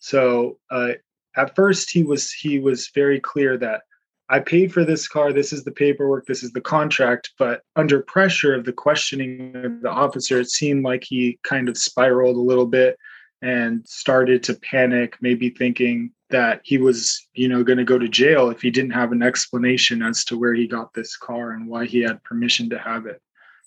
[0.00, 0.92] So uh,
[1.36, 3.82] at first he was he was very clear that
[4.28, 5.32] I paid for this car.
[5.32, 6.26] This is the paperwork.
[6.26, 7.30] This is the contract.
[7.38, 11.76] But under pressure of the questioning of the officer, it seemed like he kind of
[11.76, 12.96] spiraled a little bit
[13.42, 18.08] and started to panic, maybe thinking that he was, you know, going to go to
[18.08, 21.66] jail if he didn't have an explanation as to where he got this car and
[21.66, 23.20] why he had permission to have it.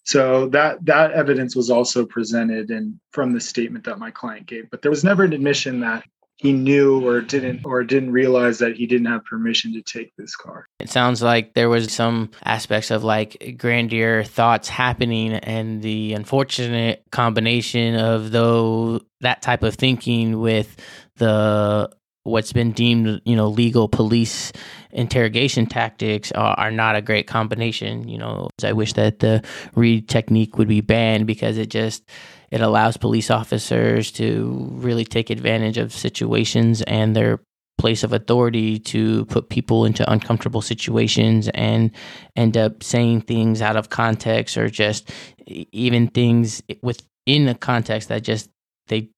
[0.05, 4.69] So that that evidence was also presented and from the statement that my client gave,
[4.69, 6.03] but there was never an admission that
[6.37, 10.35] he knew or didn't or didn't realize that he didn't have permission to take this
[10.35, 10.65] car.
[10.79, 17.03] It sounds like there was some aspects of like grandeur thoughts happening and the unfortunate
[17.11, 20.75] combination of though that type of thinking with
[21.15, 21.89] the
[22.23, 24.51] what's been deemed you know legal police
[24.91, 29.43] interrogation tactics are, are, not a great combination you know i wish that the
[29.75, 32.09] reid technique would be banned because it just
[32.53, 37.39] it allows police officers to really take advantage of situations and their
[37.79, 41.89] place of authority to put people into uncomfortable situations and
[42.35, 45.11] end up saying things out of context or just
[45.47, 48.51] even things within the context that just
[48.85, 49.09] they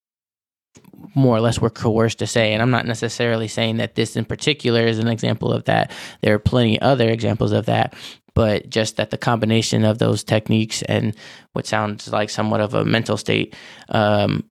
[1.13, 2.53] more or less were coerced to say.
[2.53, 5.91] And I'm not necessarily saying that this in particular is an example of that.
[6.21, 7.93] There are plenty other examples of that,
[8.33, 11.15] but just that the combination of those techniques and
[11.53, 13.55] what sounds like somewhat of a mental state
[13.89, 14.43] um,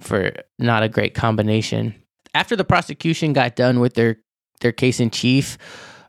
[0.00, 1.94] for not a great combination.
[2.34, 4.16] After the prosecution got done with their
[4.60, 5.58] their case in chief,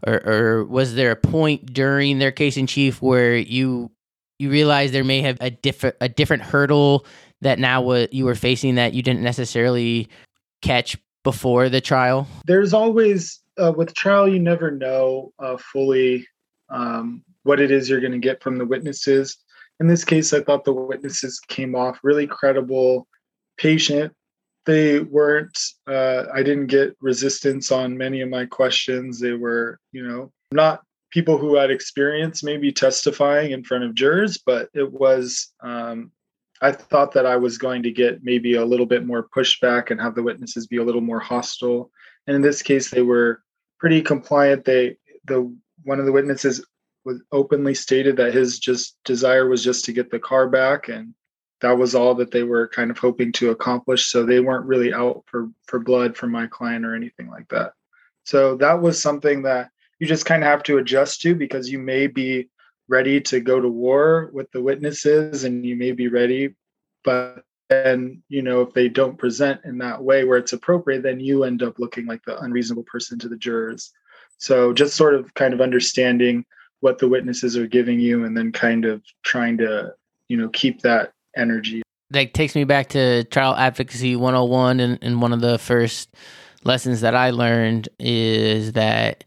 [0.05, 3.91] or, or was there a point during their case in chief where you
[4.39, 7.05] you realized there may have a different a different hurdle
[7.45, 10.09] that now what you were facing that you didn't necessarily
[10.61, 12.27] catch before the trial?
[12.45, 16.27] There's always uh, with trial you never know uh, fully
[16.69, 19.37] um, what it is you're going to get from the witnesses.
[19.79, 23.07] In this case, I thought the witnesses came off really credible,
[23.57, 24.11] patient.
[24.65, 25.57] They weren't.
[25.87, 29.19] Uh, I didn't get resistance on many of my questions.
[29.19, 30.81] They were, you know, not
[31.11, 36.11] people who had experience maybe testifying in front of jurors, but it was um,
[36.61, 39.99] I thought that I was going to get maybe a little bit more pushback and
[39.99, 41.91] have the witnesses be a little more hostile.
[42.27, 43.43] And in this case, they were
[43.79, 44.65] pretty compliant.
[44.65, 46.65] They the one of the witnesses
[47.03, 51.13] was openly stated that his just desire was just to get the car back, and
[51.61, 54.07] that was all that they were kind of hoping to accomplish.
[54.07, 57.73] So they weren't really out for for blood from my client or anything like that.
[58.23, 61.79] So that was something that you just kind of have to adjust to because you
[61.79, 62.49] may be
[62.87, 66.53] ready to go to war with the witnesses and you may be ready
[67.03, 71.19] but then you know if they don't present in that way where it's appropriate then
[71.19, 73.91] you end up looking like the unreasonable person to the jurors.
[74.37, 76.45] So just sort of kind of understanding
[76.81, 79.93] what the witnesses are giving you and then kind of trying to
[80.27, 81.81] you know keep that energy.
[82.11, 86.13] That takes me back to trial advocacy 101 and, and one of the first
[86.63, 89.23] lessons that i learned is that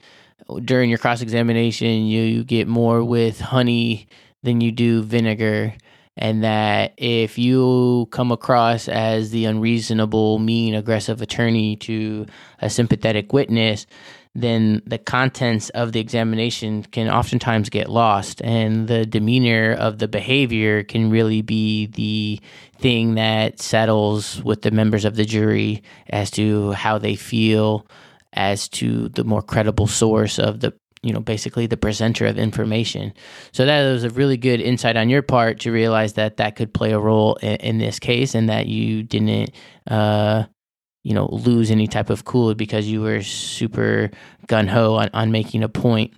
[0.64, 4.08] during your cross examination, you, you get more with honey
[4.42, 5.74] than you do vinegar.
[6.16, 12.26] And that if you come across as the unreasonable, mean, aggressive attorney to
[12.60, 13.86] a sympathetic witness,
[14.34, 18.42] then the contents of the examination can oftentimes get lost.
[18.42, 22.40] And the demeanor of the behavior can really be the
[22.80, 27.86] thing that settles with the members of the jury as to how they feel
[28.32, 33.12] as to the more credible source of the you know basically the presenter of information
[33.52, 36.74] so that was a really good insight on your part to realize that that could
[36.74, 39.50] play a role in, in this case and that you didn't
[39.88, 40.44] uh
[41.04, 44.10] you know lose any type of cool because you were super
[44.46, 46.12] gun-ho on, on making a point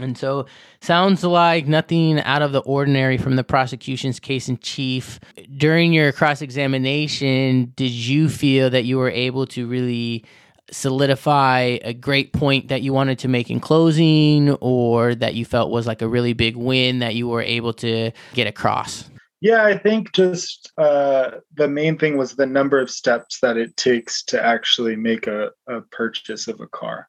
[0.00, 0.46] and so
[0.80, 5.20] sounds like nothing out of the ordinary from the prosecution's case in chief.
[5.56, 10.24] During your cross examination, did you feel that you were able to really
[10.72, 15.70] solidify a great point that you wanted to make in closing or that you felt
[15.70, 19.08] was like a really big win that you were able to get across?
[19.40, 23.76] Yeah, I think just uh, the main thing was the number of steps that it
[23.76, 27.08] takes to actually make a, a purchase of a car.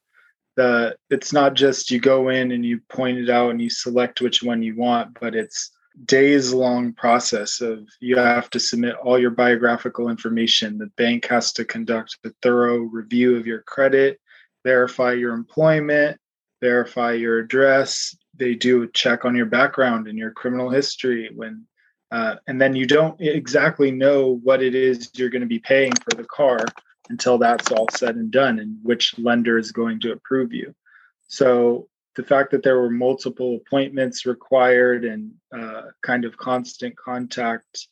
[0.56, 4.20] The, it's not just you go in and you point it out and you select
[4.20, 5.70] which one you want, but it's
[6.04, 10.78] days long process of you have to submit all your biographical information.
[10.78, 14.20] The bank has to conduct a thorough review of your credit
[14.64, 16.18] verify your employment
[16.64, 18.16] verify your address.
[18.34, 21.66] They do a check on your background and your criminal history when
[22.10, 25.92] uh, and then you don't exactly know what it is you're going to be paying
[25.92, 26.64] for the car
[27.10, 30.74] until that's all said and done and which lender is going to approve you.
[31.28, 37.88] So the fact that there were multiple appointments required and uh, kind of constant contact.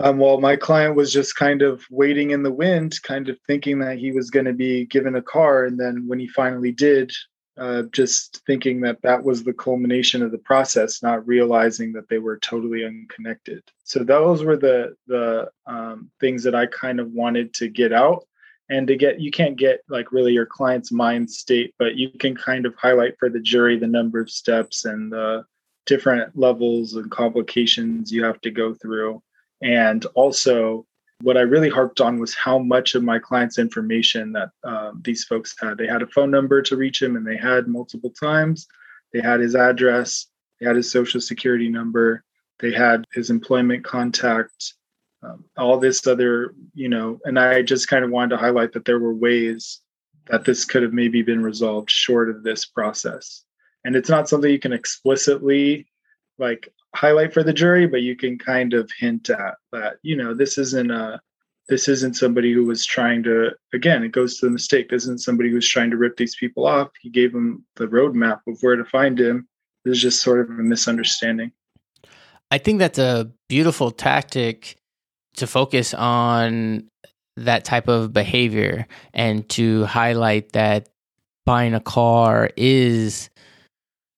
[0.00, 3.80] Um, while my client was just kind of waiting in the wind, kind of thinking
[3.80, 5.64] that he was going to be given a car.
[5.64, 7.12] And then when he finally did,
[7.58, 12.18] uh, just thinking that that was the culmination of the process, not realizing that they
[12.18, 13.62] were totally unconnected.
[13.82, 18.24] So those were the the um, things that I kind of wanted to get out,
[18.70, 22.36] and to get you can't get like really your client's mind state, but you can
[22.36, 25.44] kind of highlight for the jury the number of steps and the
[25.86, 29.22] different levels and complications you have to go through,
[29.62, 30.86] and also
[31.20, 35.24] what I really harped on was how much of my client's information that um, these
[35.24, 35.76] folks had.
[35.76, 38.68] They had a phone number to reach him, and they had multiple times.
[39.12, 40.26] They had his address,
[40.60, 42.22] they had his social security number,
[42.60, 44.74] they had his employment contact,
[45.22, 47.18] um, all this other, you know.
[47.24, 49.80] And I just kind of wanted to highlight that there were ways
[50.28, 53.44] that this could have maybe been resolved short of this process.
[53.84, 55.86] And it's not something you can explicitly
[56.38, 60.34] like highlight for the jury, but you can kind of hint at that, you know,
[60.34, 61.20] this isn't a
[61.68, 64.88] this isn't somebody who was trying to again, it goes to the mistake.
[64.88, 66.88] This isn't somebody who's trying to rip these people off.
[67.00, 69.48] He gave them the roadmap of where to find him.
[69.84, 71.52] This is just sort of a misunderstanding.
[72.50, 74.78] I think that's a beautiful tactic
[75.36, 76.88] to focus on
[77.36, 80.88] that type of behavior and to highlight that
[81.46, 83.30] buying a car is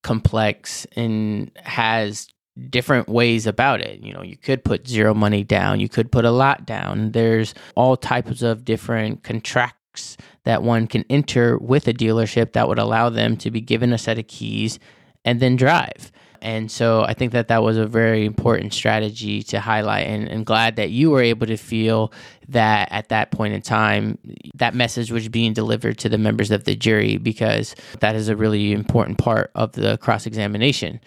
[0.02, 2.26] complex and has
[2.68, 4.00] different ways about it.
[4.02, 7.12] You know, you could put zero money down, you could put a lot down.
[7.12, 12.78] There's all types of different contracts that one can enter with a dealership that would
[12.78, 14.78] allow them to be given a set of keys
[15.24, 16.10] and then drive.
[16.42, 20.46] And so I think that that was a very important strategy to highlight, and, and
[20.46, 22.12] glad that you were able to feel
[22.48, 24.18] that at that point in time,
[24.54, 28.36] that message was being delivered to the members of the jury because that is a
[28.36, 31.00] really important part of the cross examination.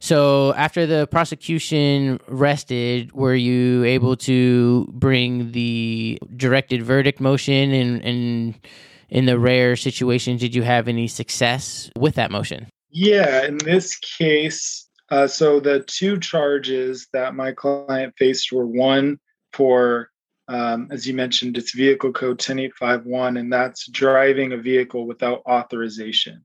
[0.00, 8.04] So after the prosecution rested, were you able to bring the directed verdict motion and
[8.04, 8.60] and
[9.08, 12.68] in the rare situation did you have any success with that motion?
[12.90, 19.18] Yeah, in this case, uh, so the two charges that my client faced were one
[19.52, 20.10] for,
[20.48, 26.44] um, as you mentioned, it's vehicle code 10851, and that's driving a vehicle without authorization.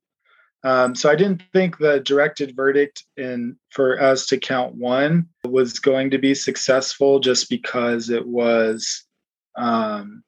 [0.66, 5.80] Um, so I didn't think the directed verdict in for us to count one was
[5.80, 9.04] going to be successful just because it was,
[9.58, 10.24] um,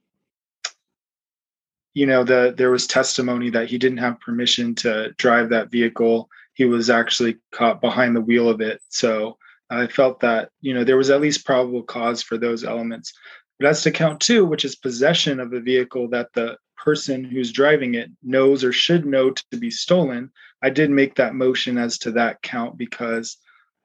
[1.95, 6.29] you know, the there was testimony that he didn't have permission to drive that vehicle.
[6.53, 8.81] He was actually caught behind the wheel of it.
[8.89, 9.37] So
[9.71, 13.13] I felt that you know there was at least probable cause for those elements.
[13.57, 17.51] But as to count two, which is possession of a vehicle that the person who's
[17.51, 20.29] driving it knows or should know to be stolen.
[20.61, 23.37] I did make that motion as to that count because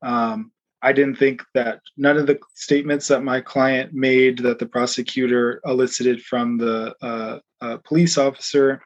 [0.02, 0.52] um,
[0.82, 5.60] I didn't think that none of the statements that my client made that the prosecutor
[5.64, 8.82] elicited from the uh, uh, police officer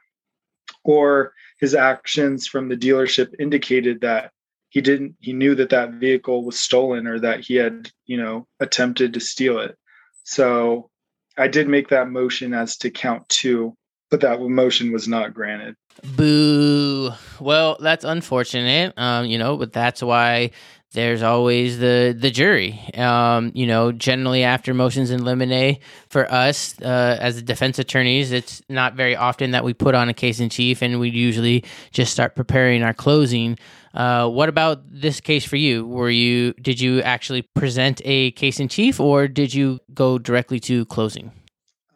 [0.83, 4.31] or his actions from the dealership indicated that
[4.69, 8.45] he didn't he knew that that vehicle was stolen or that he had you know
[8.59, 9.77] attempted to steal it
[10.23, 10.89] so
[11.37, 13.73] i did make that motion as to count two
[14.11, 15.75] but that motion was not granted.
[16.15, 17.11] Boo.
[17.39, 18.93] Well, that's unfortunate.
[18.97, 20.51] Um, you know, but that's why
[20.95, 22.79] there's always the the jury.
[22.95, 25.77] Um, you know, generally after motions in limine
[26.09, 30.13] for us uh, as defense attorneys, it's not very often that we put on a
[30.13, 33.57] case in chief, and we usually just start preparing our closing.
[33.93, 35.85] Uh, what about this case for you?
[35.85, 40.59] Were you did you actually present a case in chief, or did you go directly
[40.61, 41.31] to closing?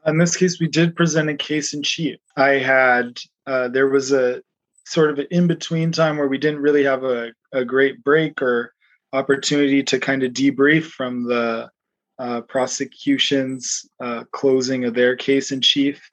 [0.05, 2.17] in this case, we did present a case in chief.
[2.35, 4.41] I had uh, there was a
[4.85, 8.41] sort of an in between time where we didn't really have a, a great break
[8.41, 8.73] or
[9.13, 11.69] opportunity to kind of debrief from the
[12.19, 16.11] uh, prosecution's uh, closing of their case in chief.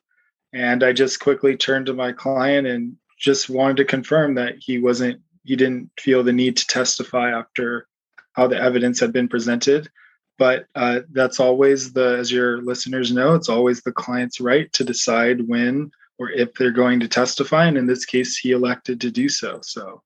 [0.53, 4.79] And I just quickly turned to my client and just wanted to confirm that he
[4.79, 7.87] wasn't, he didn't feel the need to testify after
[8.33, 9.91] how the evidence had been presented.
[10.39, 14.85] But uh, that's always the as your listeners know it's always the client's right to
[14.85, 17.67] decide when or if they're going to testify.
[17.67, 19.61] And in this case he elected to do so.
[19.63, 20.03] So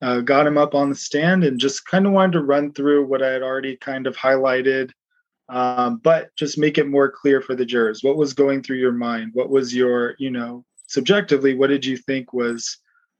[0.00, 3.06] uh, got him up on the stand and just kind of wanted to run through
[3.06, 4.90] what i had already kind of highlighted
[5.50, 8.92] um, but just make it more clear for the jurors what was going through your
[8.92, 12.78] mind what was your you know subjectively what did you think was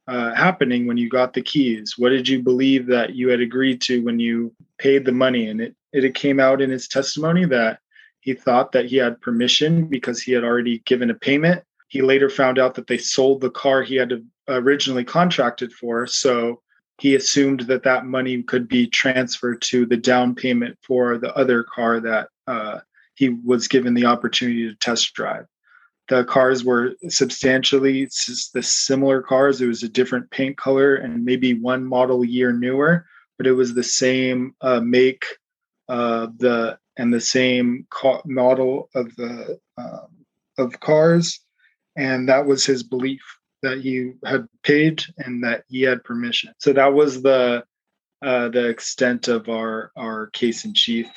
[0.09, 1.93] uh, happening when you got the keys?
[1.97, 5.49] What did you believe that you had agreed to when you paid the money?
[5.49, 7.79] And it, it came out in his testimony that
[8.21, 11.63] he thought that he had permission because he had already given a payment.
[11.89, 14.11] He later found out that they sold the car he had
[14.47, 16.07] originally contracted for.
[16.07, 16.61] So
[16.99, 21.63] he assumed that that money could be transferred to the down payment for the other
[21.63, 22.79] car that uh,
[23.15, 25.45] he was given the opportunity to test drive.
[26.09, 28.05] the cars were substantially
[28.53, 29.61] the similar cars.
[29.61, 33.05] It was a different paint color and maybe one model year newer,
[33.37, 35.25] but it was the same uh, make,
[35.87, 37.87] the and the same
[38.25, 40.07] model of the um,
[40.57, 41.39] of cars,
[41.95, 46.53] and that was his belief that he had paid and that he had permission.
[46.59, 47.63] So that was the
[48.21, 51.07] uh, the extent of our our case in chief.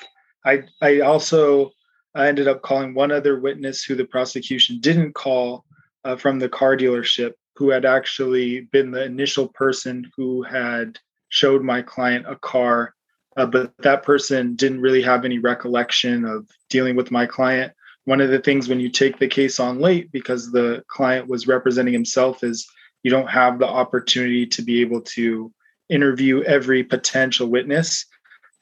[0.45, 1.73] I I also
[2.15, 5.65] I ended up calling one other witness who the prosecution didn't call
[6.05, 11.63] uh, from the car dealership, who had actually been the initial person who had showed
[11.63, 12.95] my client a car,
[13.37, 17.73] uh, but that person didn't really have any recollection of dealing with my client.
[18.05, 21.47] One of the things when you take the case on late because the client was
[21.47, 22.67] representing himself is
[23.03, 25.53] you don't have the opportunity to be able to
[25.89, 28.07] interview every potential witness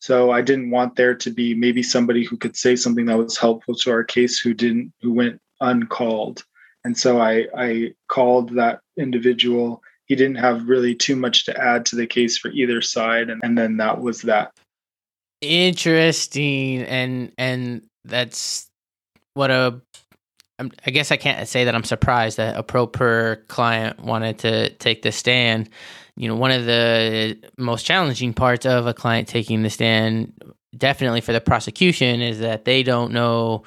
[0.01, 3.36] so I didn't want there to be maybe somebody who could say something that was
[3.36, 6.43] helpful to our case who didn't who went uncalled.
[6.84, 9.82] And so I I called that individual.
[10.07, 13.41] He didn't have really too much to add to the case for either side and,
[13.45, 14.53] and then that was that.
[15.43, 18.70] Interesting and and that's
[19.35, 19.81] what a
[20.59, 24.68] I guess I can't say that I'm surprised that a pro per client wanted to
[24.74, 25.70] take the stand
[26.20, 30.35] you know, one of the most challenging parts of a client taking the stand,
[30.76, 33.62] definitely for the prosecution, is that they don't know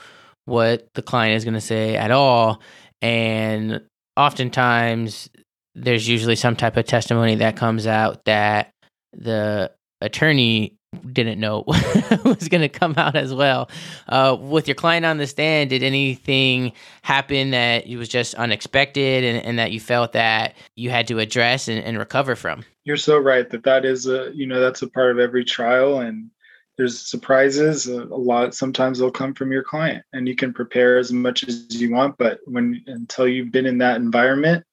[0.46, 2.62] what the client is going to say at all.
[3.02, 3.82] And
[4.16, 5.32] oftentimes,
[5.74, 8.70] there's usually some type of testimony that comes out that
[9.14, 10.76] the attorney
[11.12, 11.64] didn't know
[12.26, 13.70] was going to come out as well.
[14.08, 16.72] Uh, with your client on the stand, did anything
[17.02, 21.68] happen that was just unexpected and, and that you felt that you had to address
[21.68, 22.64] and, and, recover from?
[22.84, 26.00] You're so right that that is a you know that's a part of every trial
[26.00, 26.30] and
[26.78, 30.98] there's surprises a, a lot sometimes they'll come from your client and you can prepare
[30.98, 34.66] as much as you want but when until you've been in that environment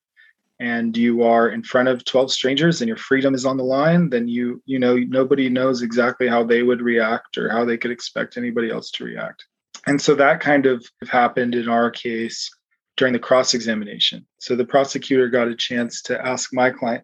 [0.60, 4.10] and you are in front of 12 strangers and your freedom is on the line
[4.10, 7.90] then you you know nobody knows exactly how they would react or how they could
[7.90, 9.44] expect anybody else to react.
[9.86, 12.50] And so that kind of happened in our case
[12.96, 17.02] during the cross examination so the prosecutor got a chance to ask my client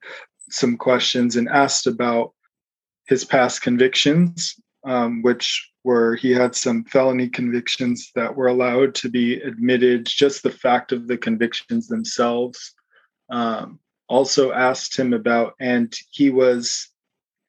[0.51, 2.33] some questions and asked about
[3.09, 4.55] his past convictions
[4.85, 10.43] um, which were he had some felony convictions that were allowed to be admitted just
[10.43, 12.75] the fact of the convictions themselves
[13.31, 16.89] um, also asked him about, and he was,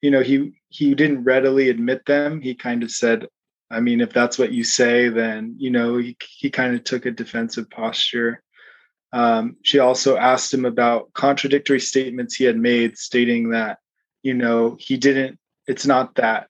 [0.01, 2.41] you know, he he didn't readily admit them.
[2.41, 3.27] He kind of said,
[3.69, 7.05] I mean, if that's what you say, then you know, he he kind of took
[7.05, 8.41] a defensive posture.
[9.13, 13.79] Um, she also asked him about contradictory statements he had made, stating that,
[14.21, 15.39] you know, he didn't.
[15.65, 16.47] It's not that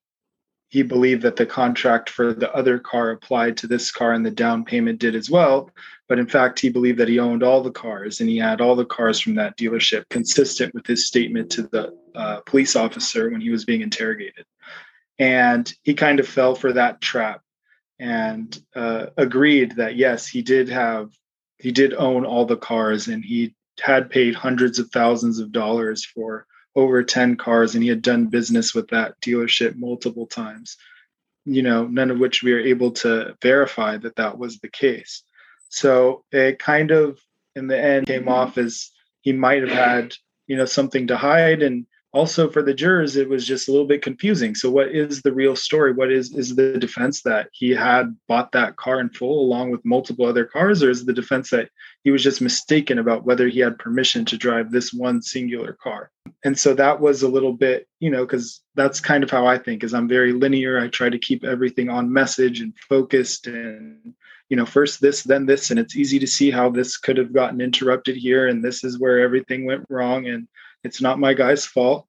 [0.70, 4.32] he believed that the contract for the other car applied to this car and the
[4.32, 5.72] down payment did as well.
[6.10, 8.76] But in fact, he believed that he owned all the cars and he had all
[8.76, 13.42] the cars from that dealership, consistent with his statement to the uh, police officer when
[13.42, 14.46] he was being interrogated.
[15.20, 17.42] And he kind of fell for that trap
[18.00, 21.10] and uh, agreed that yes, he did have,
[21.60, 26.06] he did own all the cars and he had paid hundreds of thousands of dollars
[26.06, 26.46] for
[26.78, 30.78] over 10 cars and he had done business with that dealership multiple times
[31.48, 35.24] you know none of which we are able to verify that that was the case.
[35.70, 37.20] So it kind of
[37.56, 38.30] in the end came mm-hmm.
[38.30, 40.14] off as he might have had
[40.46, 43.86] you know something to hide and also for the jurors it was just a little
[43.86, 44.56] bit confusing.
[44.56, 45.94] So what is the real story?
[45.94, 49.86] What is is the defense that he had bought that car in full along with
[49.86, 50.82] multiple other cars?
[50.82, 51.70] Or is the defense that
[52.04, 56.12] he was just mistaken about whether he had permission to drive this one singular car?
[56.44, 59.58] And so that was a little bit you know because that's kind of how i
[59.58, 60.80] think is i'm very linear.
[60.80, 64.14] I try to keep everything on message and focused and
[64.50, 65.72] you know first this then this.
[65.72, 68.48] And it's easy to see how this could have gotten interrupted here.
[68.48, 70.28] And this is where everything went wrong.
[70.28, 70.48] And
[70.88, 72.08] it's not my guy's fault.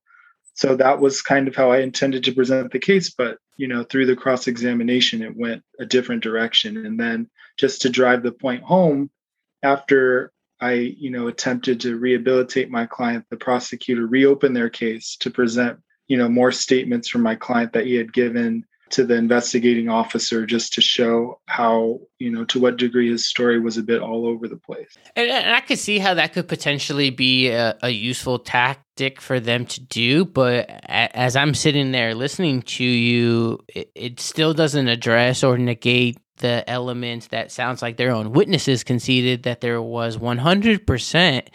[0.55, 3.11] So that was kind of how I intended to present the case.
[3.11, 6.87] But, you know, through the cross examination, it went a different direction.
[6.87, 9.11] And then just to drive the point home,
[9.63, 15.31] after I, you know, attempted to rehabilitate my client, the prosecutor reopened their case to
[15.31, 19.89] present, you know, more statements from my client that he had given to the investigating
[19.89, 24.01] officer just to show how you know to what degree his story was a bit
[24.01, 24.97] all over the place.
[25.17, 29.41] And, and i could see how that could potentially be a, a, useful tactic for
[29.41, 34.89] them to do but as i'm sitting there listening to you it, it still doesn't
[34.89, 40.17] address or negate the elements that sounds like their own witnesses conceded that there was
[40.17, 41.49] 100%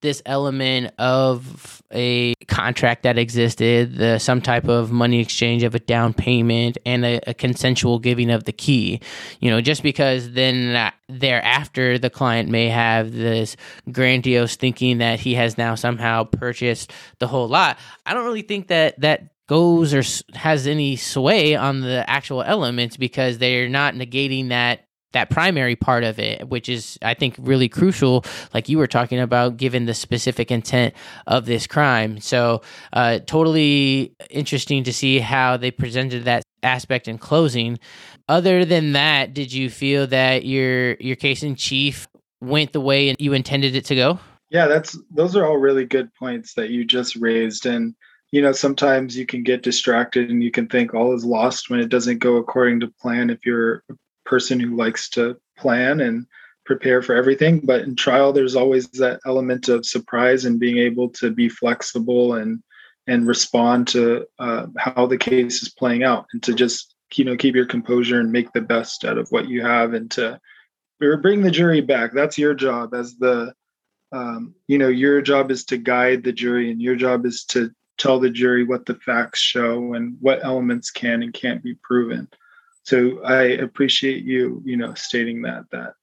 [0.00, 5.78] this element of a contract that existed, the, some type of money exchange of a
[5.78, 9.00] down payment, and a, a consensual giving of the key.
[9.40, 13.56] You know, just because then thereafter the client may have this
[13.90, 17.78] grandiose thinking that he has now somehow purchased the whole lot.
[18.06, 20.02] I don't really think that that goes or
[20.36, 26.04] has any sway on the actual elements because they're not negating that that primary part
[26.04, 29.94] of it, which is, I think, really crucial, like you were talking about, given the
[29.94, 30.94] specific intent
[31.26, 32.20] of this crime.
[32.20, 37.78] So, uh, totally interesting to see how they presented that aspect in closing.
[38.28, 42.06] Other than that, did you feel that your your case in chief
[42.40, 44.20] went the way you intended it to go?
[44.50, 47.94] Yeah, that's those are all really good points that you just raised, and
[48.30, 51.80] you know sometimes you can get distracted and you can think all is lost when
[51.80, 53.82] it doesn't go according to plan if you're
[54.30, 56.24] person who likes to plan and
[56.64, 57.58] prepare for everything.
[57.58, 62.34] But in trial, there's always that element of surprise and being able to be flexible
[62.34, 62.62] and
[63.06, 67.36] and respond to uh, how the case is playing out, and to just you know
[67.36, 70.40] keep your composure and make the best out of what you have, and to
[71.00, 72.12] bring the jury back.
[72.12, 73.52] That's your job as the
[74.12, 77.72] um, you know your job is to guide the jury, and your job is to
[77.98, 82.28] tell the jury what the facts show and what elements can and can't be proven
[82.82, 85.94] so i appreciate you you know stating that that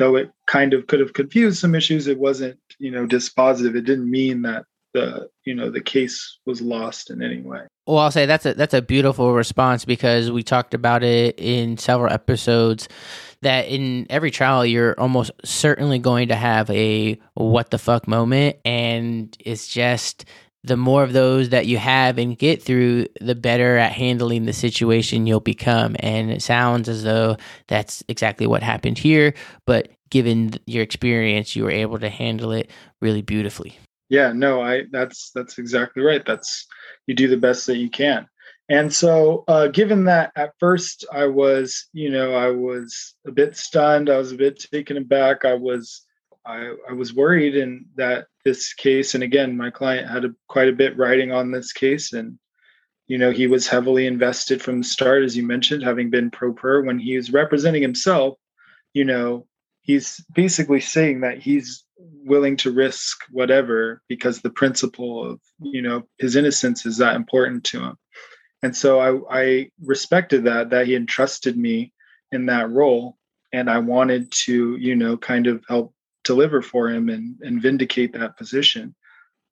[0.00, 3.76] though it kind of could have confused some issues it wasn't you know dispositive.
[3.76, 7.60] It didn't mean that the you know the case was lost in any way.
[7.86, 11.76] Well i'll say that's a that's a beautiful response because we talked about it in
[11.76, 12.88] several episodes
[13.42, 18.56] that in every trial you're almost certainly going to have a what the fuck moment.
[18.64, 20.24] And it's just
[20.62, 24.52] the more of those that you have and get through, the better at handling the
[24.52, 25.96] situation you'll become.
[26.00, 27.36] And it sounds as though
[27.68, 29.34] that's exactly what happened here.
[29.66, 33.78] But given your experience, you were able to handle it really beautifully.
[34.10, 36.24] Yeah, no, I that's that's exactly right.
[36.26, 36.66] That's
[37.06, 38.26] you do the best that you can.
[38.68, 43.56] And so, uh, given that at first I was, you know, I was a bit
[43.56, 46.04] stunned, I was a bit taken aback, I was
[46.46, 50.68] I, I was worried in that this case, and again, my client had a, quite
[50.68, 52.38] a bit writing on this case, and
[53.06, 56.52] you know he was heavily invested from the start, as you mentioned, having been pro
[56.52, 56.82] per.
[56.82, 58.38] When he was representing himself,
[58.94, 59.46] you know,
[59.82, 66.04] he's basically saying that he's willing to risk whatever because the principle of you know
[66.18, 67.96] his innocence is that important to him,
[68.62, 71.92] and so I, I respected that that he entrusted me
[72.32, 73.16] in that role.
[73.52, 75.92] And I wanted to, you know, kind of help
[76.24, 78.94] deliver for him and, and vindicate that position.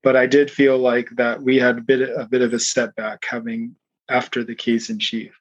[0.03, 3.25] But I did feel like that we had a bit a bit of a setback
[3.29, 3.75] having
[4.09, 5.39] after the case in chief.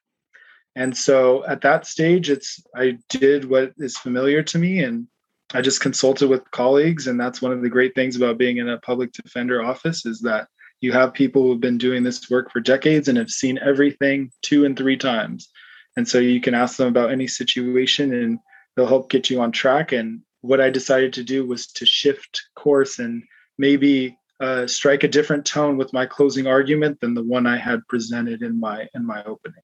[0.74, 5.06] And so at that stage, it's I did what is familiar to me and
[5.54, 7.06] I just consulted with colleagues.
[7.06, 10.20] And that's one of the great things about being in a public defender office is
[10.20, 10.48] that
[10.80, 14.64] you have people who've been doing this work for decades and have seen everything two
[14.64, 15.50] and three times.
[15.96, 18.38] And so you can ask them about any situation and
[18.76, 19.90] they'll help get you on track.
[19.92, 23.22] And what I decided to do was to shift course and
[23.58, 27.80] maybe uh, strike a different tone with my closing argument than the one I had
[27.88, 29.62] presented in my in my opening.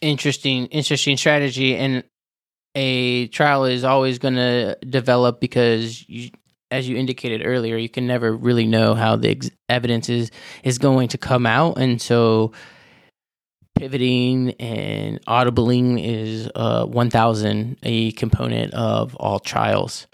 [0.00, 2.04] Interesting, interesting strategy, and
[2.74, 6.30] a trial is always going to develop because you,
[6.70, 10.30] as you indicated earlier, you can never really know how the ex- evidence is
[10.64, 12.52] is going to come out, and so
[13.74, 20.06] pivoting and audibling is uh, 1000 a component of all trials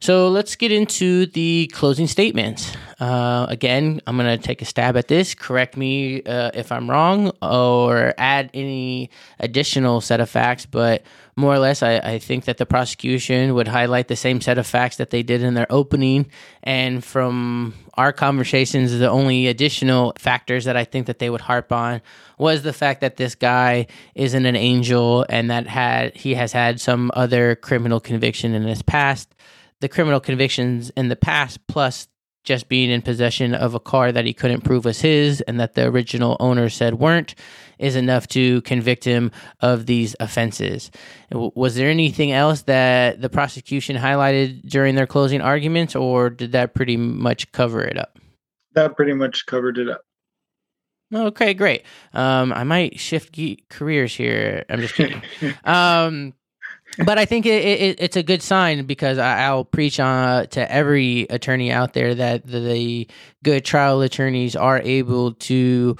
[0.00, 2.74] so let's get into the closing statements.
[2.98, 5.34] Uh, again, I'm going to take a stab at this.
[5.34, 11.02] Correct me uh, if I'm wrong or add any additional set of facts, but
[11.36, 14.66] more or less, I, I, think that the prosecution would highlight the same set of
[14.66, 16.30] facts that they did in their opening.
[16.62, 21.72] And from our conversations, the only additional factors that I think that they would harp
[21.72, 22.02] on
[22.38, 26.80] was the fact that this guy isn't an angel and that had he has had
[26.80, 29.34] some other criminal conviction in his past
[29.80, 32.08] the criminal convictions in the past, plus
[32.42, 35.74] just being in possession of a car that he couldn't prove was his and that
[35.74, 37.34] the original owner said weren't,
[37.78, 40.90] is enough to convict him of these offenses.
[41.30, 46.74] Was there anything else that the prosecution highlighted during their closing arguments, or did that
[46.74, 48.18] pretty much cover it up?
[48.72, 50.02] That pretty much covered it up.
[51.12, 51.82] Okay, great.
[52.12, 53.36] Um, I might shift
[53.68, 54.64] careers here.
[54.70, 55.22] I'm just kidding.
[55.64, 56.34] um,
[56.98, 60.72] but I think it, it, it's a good sign because I, will preach on to
[60.72, 63.08] every attorney out there that the, the
[63.42, 65.96] good trial attorneys are able to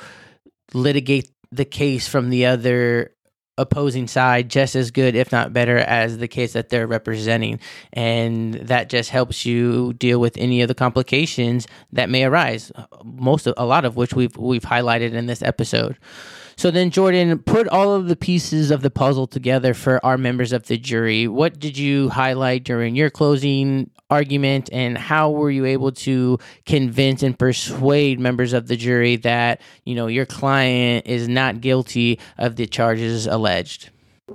[0.74, 3.12] litigate the case from the other
[3.58, 7.60] opposing side just as good, if not better, as the case that they're representing.
[7.92, 12.72] And that just helps you deal with any of the complications that may arise,
[13.04, 15.98] most of, a lot of which we've, we've highlighted in this episode.
[16.60, 20.52] So then, Jordan, put all of the pieces of the puzzle together for our members
[20.52, 21.26] of the jury.
[21.26, 27.22] What did you highlight during your closing argument, and how were you able to convince
[27.22, 32.56] and persuade members of the jury that you know your client is not guilty of
[32.56, 33.88] the charges alleged?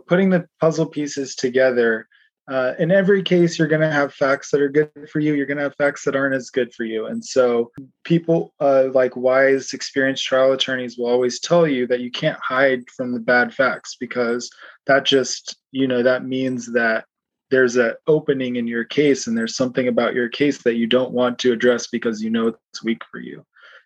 [0.07, 2.07] Putting the puzzle pieces together
[2.47, 5.33] uh, in every case you're going to have facts that are good for you.
[5.33, 7.07] You're going to have facts that aren't as good for you.
[7.07, 7.71] And so
[8.03, 12.83] people uh, like wise experienced trial attorneys will always tell you that you can't hide
[12.95, 14.49] from the bad facts because
[14.85, 17.05] that just you know that means that
[17.51, 21.11] there's an opening in your case and there's something about your case that you don't
[21.11, 23.43] want to address because you know it's weak for you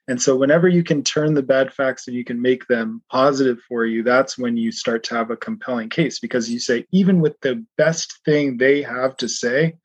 [0.09, 3.59] and so, whenever you can turn the bad facts and you can make them positive
[3.67, 7.19] for you, that's when you start to have a compelling case because you say, even
[7.19, 9.75] with the best thing they have to say,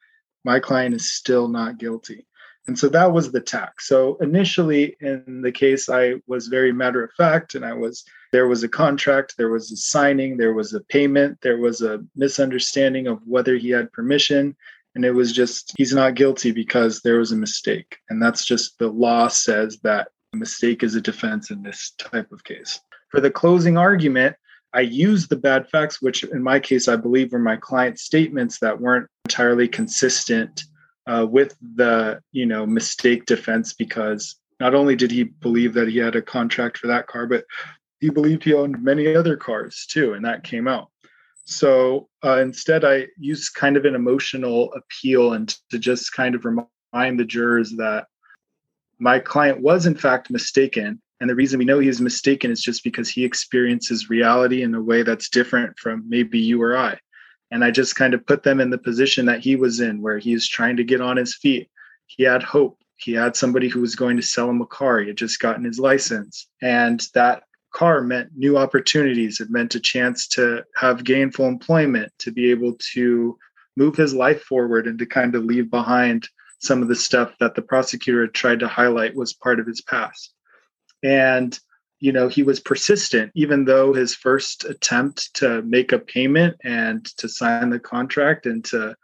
[0.42, 2.26] my client is still not guilty.
[2.66, 3.82] And so that was the tack.
[3.82, 8.02] So initially in the case, I was very matter of fact, and I was
[8.32, 12.02] there was a contract, there was a signing, there was a payment, there was a
[12.16, 14.56] misunderstanding of whether he had permission.
[14.94, 17.98] And it was just, he's not guilty because there was a mistake.
[18.08, 22.44] And that's just the law says that mistake is a defense in this type of
[22.44, 22.80] case.
[23.10, 24.36] For the closing argument,
[24.72, 28.58] I used the bad facts, which in my case, I believe were my client's statements
[28.58, 30.64] that weren't entirely consistent
[31.06, 35.98] uh, with the, you know, mistake defense because not only did he believe that he
[35.98, 37.44] had a contract for that car, but
[38.00, 40.88] he believed he owned many other cars too, and that came out.
[41.46, 46.44] So uh, instead, I used kind of an emotional appeal and to just kind of
[46.44, 48.06] remind the jurors that
[48.98, 52.60] my client was in fact mistaken and the reason we know he is mistaken is
[52.60, 56.98] just because he experiences reality in a way that's different from maybe you or I.
[57.50, 60.18] And I just kind of put them in the position that he was in, where
[60.18, 61.70] he he's trying to get on his feet.
[62.06, 62.78] He had hope.
[62.96, 64.98] He had somebody who was going to sell him a car.
[64.98, 66.46] He had just gotten his license.
[66.60, 69.40] And that car meant new opportunities.
[69.40, 73.38] It meant a chance to have gainful employment, to be able to
[73.76, 76.28] move his life forward and to kind of leave behind
[76.64, 79.80] some of the stuff that the prosecutor had tried to highlight was part of his
[79.82, 80.32] past.
[81.02, 81.58] And,
[82.00, 87.04] you know, he was persistent, even though his first attempt to make a payment and
[87.18, 88.96] to sign the contract and to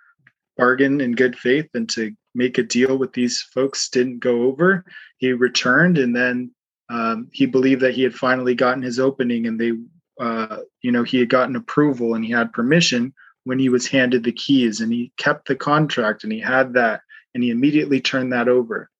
[0.56, 4.84] bargain in good faith and to make a deal with these folks didn't go over.
[5.18, 6.52] He returned and then
[6.88, 9.72] um, he believed that he had finally gotten his opening and they,
[10.20, 14.24] uh, you know, he had gotten approval and he had permission when he was handed
[14.24, 17.00] the keys and he kept the contract and he had that
[17.34, 18.90] and he immediately turned that over.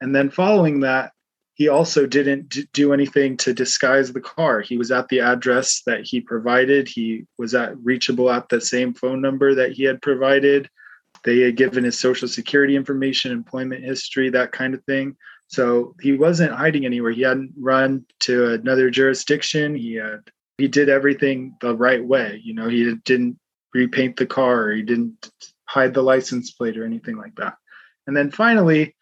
[0.00, 1.12] And then following that,
[1.54, 4.60] he also didn't do anything to disguise the car.
[4.60, 6.88] He was at the address that he provided.
[6.88, 10.68] He was at reachable at the same phone number that he had provided.
[11.24, 15.16] They had given his social security information, employment history, that kind of thing.
[15.48, 17.12] So he wasn't hiding anywhere.
[17.12, 19.74] He hadn't run to another jurisdiction.
[19.74, 20.20] He had
[20.56, 22.40] he did everything the right way.
[22.42, 23.38] You know, he didn't
[23.74, 24.70] repaint the car.
[24.70, 25.30] He didn't
[25.66, 27.54] hide the license plate or anything like that.
[28.06, 28.94] And then finally,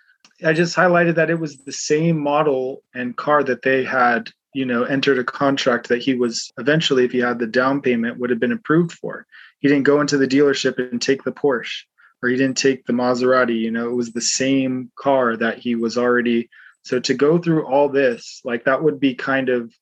[0.44, 4.64] I just highlighted that it was the same model and car that they had, you
[4.64, 8.30] know, entered a contract that he was eventually, if he had the down payment, would
[8.30, 9.26] have been approved for.
[9.60, 11.84] He didn't go into the dealership and take the Porsche
[12.22, 13.58] or he didn't take the Maserati.
[13.58, 16.48] You know, it was the same car that he was already.
[16.82, 19.72] So to go through all this, like that would be kind of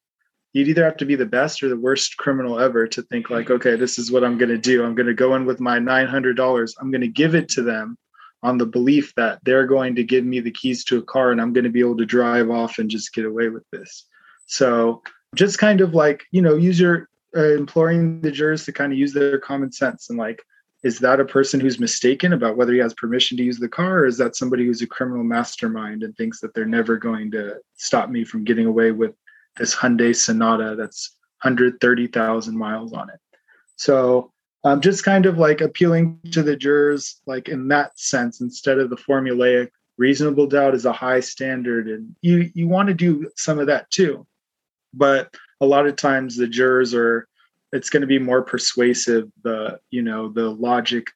[0.53, 3.51] you'd either have to be the best or the worst criminal ever to think like
[3.51, 5.79] okay this is what i'm going to do i'm going to go in with my
[5.79, 7.97] $900 i'm going to give it to them
[8.43, 11.41] on the belief that they're going to give me the keys to a car and
[11.41, 14.05] I'm going to be able to drive off and just get away with this.
[14.47, 15.03] So
[15.35, 18.99] just kind of like, you know, use your uh, imploring the jurors to kind of
[18.99, 20.43] use their common sense and like,
[20.85, 24.01] is that a person who's mistaken about whether he has permission to use the car
[24.01, 27.57] or is that somebody who's a criminal mastermind and thinks that they're never going to
[27.77, 29.15] stop me from getting away with
[29.57, 33.19] this Hyundai Sonata that's 130,000 miles on it.
[33.75, 34.33] So
[34.65, 38.91] um, just kind of like appealing to the jurors like in that sense instead of
[38.91, 43.59] the formulaic reasonable doubt is a high standard and you you want to do some
[43.59, 44.27] of that too.
[44.95, 47.29] But a lot of times the jurors are
[47.73, 51.07] it's going to be more persuasive the you know the logic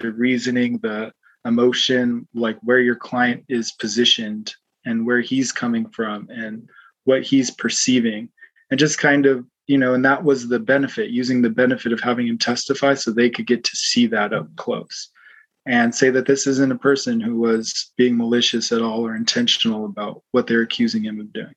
[0.00, 1.12] the reasoning the
[1.44, 6.68] emotion like where your client is positioned and where he's coming from and
[7.04, 8.28] what he's perceiving
[8.70, 12.00] and just kind of you know, and that was the benefit, using the benefit of
[12.00, 15.10] having him testify so they could get to see that up close
[15.64, 19.84] and say that this isn't a person who was being malicious at all or intentional
[19.84, 21.52] about what they're accusing him of doing.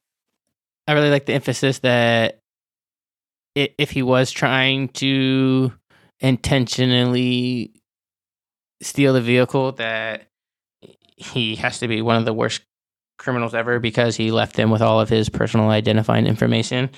[0.87, 2.39] I really like the emphasis that
[3.55, 5.73] if he was trying to
[6.19, 7.71] intentionally
[8.81, 10.27] steal the vehicle, that
[11.17, 12.61] he has to be one of the worst
[13.17, 16.89] criminals ever because he left them with all of his personal identifying information.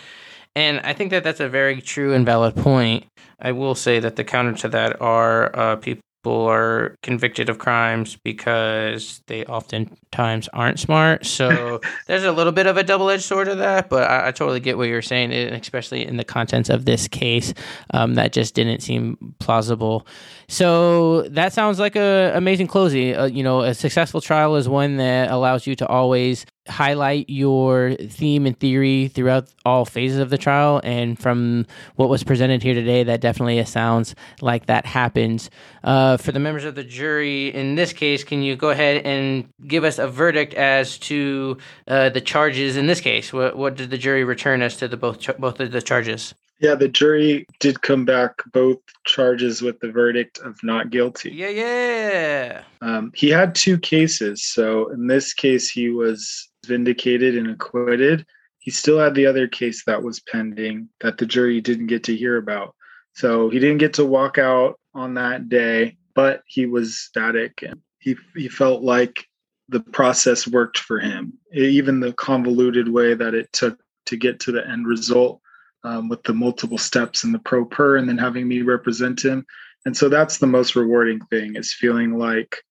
[0.56, 3.06] And I think that that's a very true and valid point.
[3.40, 8.18] I will say that the counter to that are uh, people are convicted of crimes
[8.24, 11.26] because they oftentimes aren't smart.
[11.26, 14.32] So there's a little bit of a double edged sword of that, but I, I,
[14.32, 17.54] totally get what you're saying, and especially in the contents of this case,
[17.94, 20.06] um, that just didn't seem plausible.
[20.50, 23.16] So that sounds like a amazing closing.
[23.16, 27.96] Uh, you know, a successful trial is one that allows you to always highlight your
[27.96, 30.82] theme and theory throughout all phases of the trial.
[30.84, 31.66] And from
[31.96, 35.50] what was presented here today, that definitely sounds like that happens.
[35.84, 39.48] Uh, for the members of the jury, in this case, can you go ahead and
[39.68, 41.58] give us a verdict as to
[41.88, 43.32] uh, the charges in this case?
[43.32, 46.34] What, what did the jury return as to the both both of the charges?
[46.60, 51.32] Yeah, the jury did come back both charges with the verdict of not guilty.
[51.32, 52.64] Yeah, yeah.
[52.82, 54.44] Um, he had two cases.
[54.44, 58.26] So in this case, he was vindicated and acquitted.
[58.60, 62.16] He still had the other case that was pending that the jury didn't get to
[62.16, 62.76] hear about.
[63.14, 67.82] So he didn't get to walk out on that day, but he was static and
[68.00, 69.26] he, he felt like
[69.70, 71.34] the process worked for him.
[71.54, 75.42] Even the convoluted way that it took to get to the end result
[75.84, 79.46] um, with the multiple steps and the pro per and then having me represent him.
[79.86, 82.62] And so that's the most rewarding thing is feeling like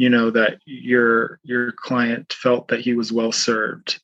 [0.00, 4.00] you know that your your client felt that he was well served.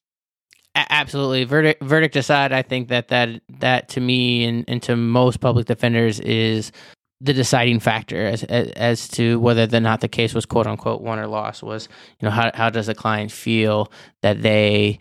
[0.74, 1.44] Absolutely.
[1.44, 5.64] Verdict verdict aside i think that that that to me and, and to most public
[5.64, 6.70] defenders is
[7.22, 11.00] the deciding factor as, as, as to whether or not the case was quote unquote
[11.00, 11.88] won or lost was
[12.20, 13.90] you know how how does a client feel
[14.20, 14.98] that they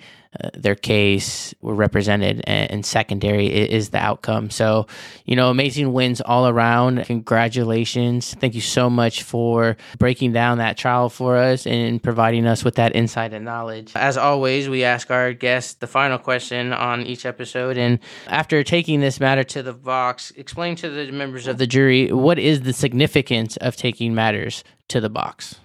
[0.53, 4.49] their case were represented and, secondary is, is, the outcome.
[4.49, 4.87] So
[5.25, 7.03] you know amazing wins all around.
[7.05, 8.33] Congratulations.
[8.35, 12.75] Thank you so much for breaking down that trial for us and providing us with
[12.75, 13.91] that insight and knowledge.
[13.95, 17.77] As always we ask our guests the final question on each episode.
[17.77, 22.11] And after taking this matter to the box explain to the members of the jury
[22.11, 25.59] what is the significance of taking matters to the box?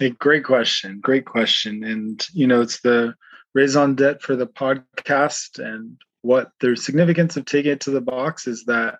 [0.00, 1.00] A great question.
[1.00, 1.82] Great question.
[1.82, 3.14] And you know it's the
[3.54, 8.46] raison d'etre for the podcast and what the significance of taking it to the box
[8.46, 8.98] is that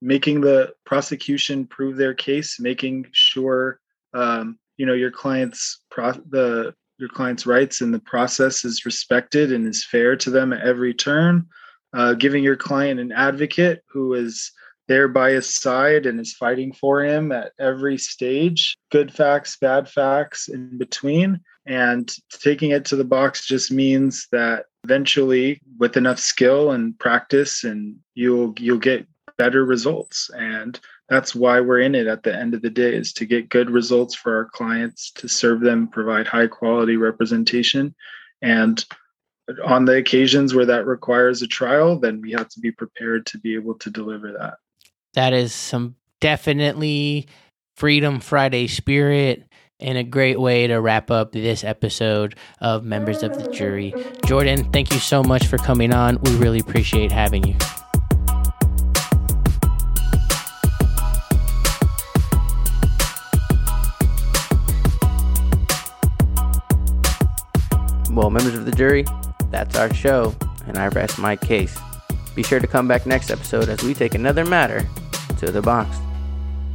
[0.00, 3.80] making the prosecution prove their case, making sure
[4.12, 9.52] um, you know your client's pro- the your client's rights in the process is respected
[9.52, 11.46] and is fair to them at every turn.
[11.92, 14.50] Uh, giving your client an advocate who is
[14.88, 19.88] there by his side and is fighting for him at every stage, good facts, bad
[19.88, 21.40] facts in between.
[21.66, 27.64] And taking it to the box just means that eventually with enough skill and practice
[27.64, 29.06] and you'll you'll get
[29.38, 30.30] better results.
[30.36, 30.78] And
[31.08, 33.70] that's why we're in it at the end of the day is to get good
[33.70, 37.94] results for our clients, to serve them, provide high quality representation.
[38.42, 38.84] And
[39.64, 43.38] on the occasions where that requires a trial, then we have to be prepared to
[43.38, 44.54] be able to deliver that.
[45.14, 47.28] That is some definitely
[47.76, 49.44] Freedom Friday spirit
[49.78, 53.94] and a great way to wrap up this episode of Members of the Jury.
[54.26, 56.18] Jordan, thank you so much for coming on.
[56.22, 57.54] We really appreciate having you.
[68.10, 69.04] Well, members of the jury,
[69.50, 70.34] that's our show,
[70.66, 71.76] and I rest my case.
[72.34, 74.88] Be sure to come back next episode as we take another matter
[75.44, 75.98] to the box.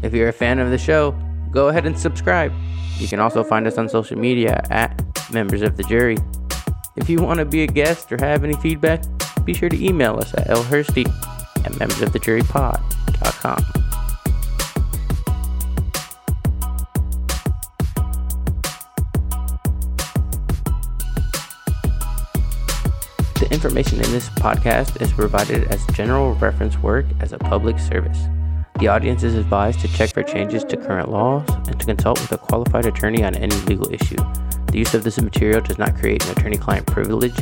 [0.02, 1.12] If you're a fan of the show,
[1.52, 2.54] go ahead and subscribe.
[2.98, 6.18] You can also find us on social media at Members of the Jury.
[6.96, 9.04] If you want to be a guest or have any feedback,
[9.46, 11.08] be sure to email us at lhursty
[11.66, 13.66] at membersofthejurypod.com.
[23.40, 28.20] The information in this podcast is provided as general reference work as a public service.
[28.80, 32.32] The audience is advised to check for changes to current laws and to consult with
[32.32, 34.16] a qualified attorney on any legal issue.
[34.72, 37.38] The use of this material does not create an attorney client privilege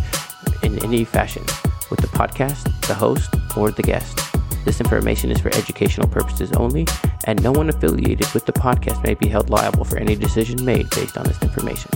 [0.64, 1.44] in any fashion
[1.92, 4.20] with the podcast, the host, or the guest.
[4.66, 6.88] This information is for educational purposes only,
[7.26, 10.90] and no one affiliated with the podcast may be held liable for any decision made
[10.90, 11.92] based on this information.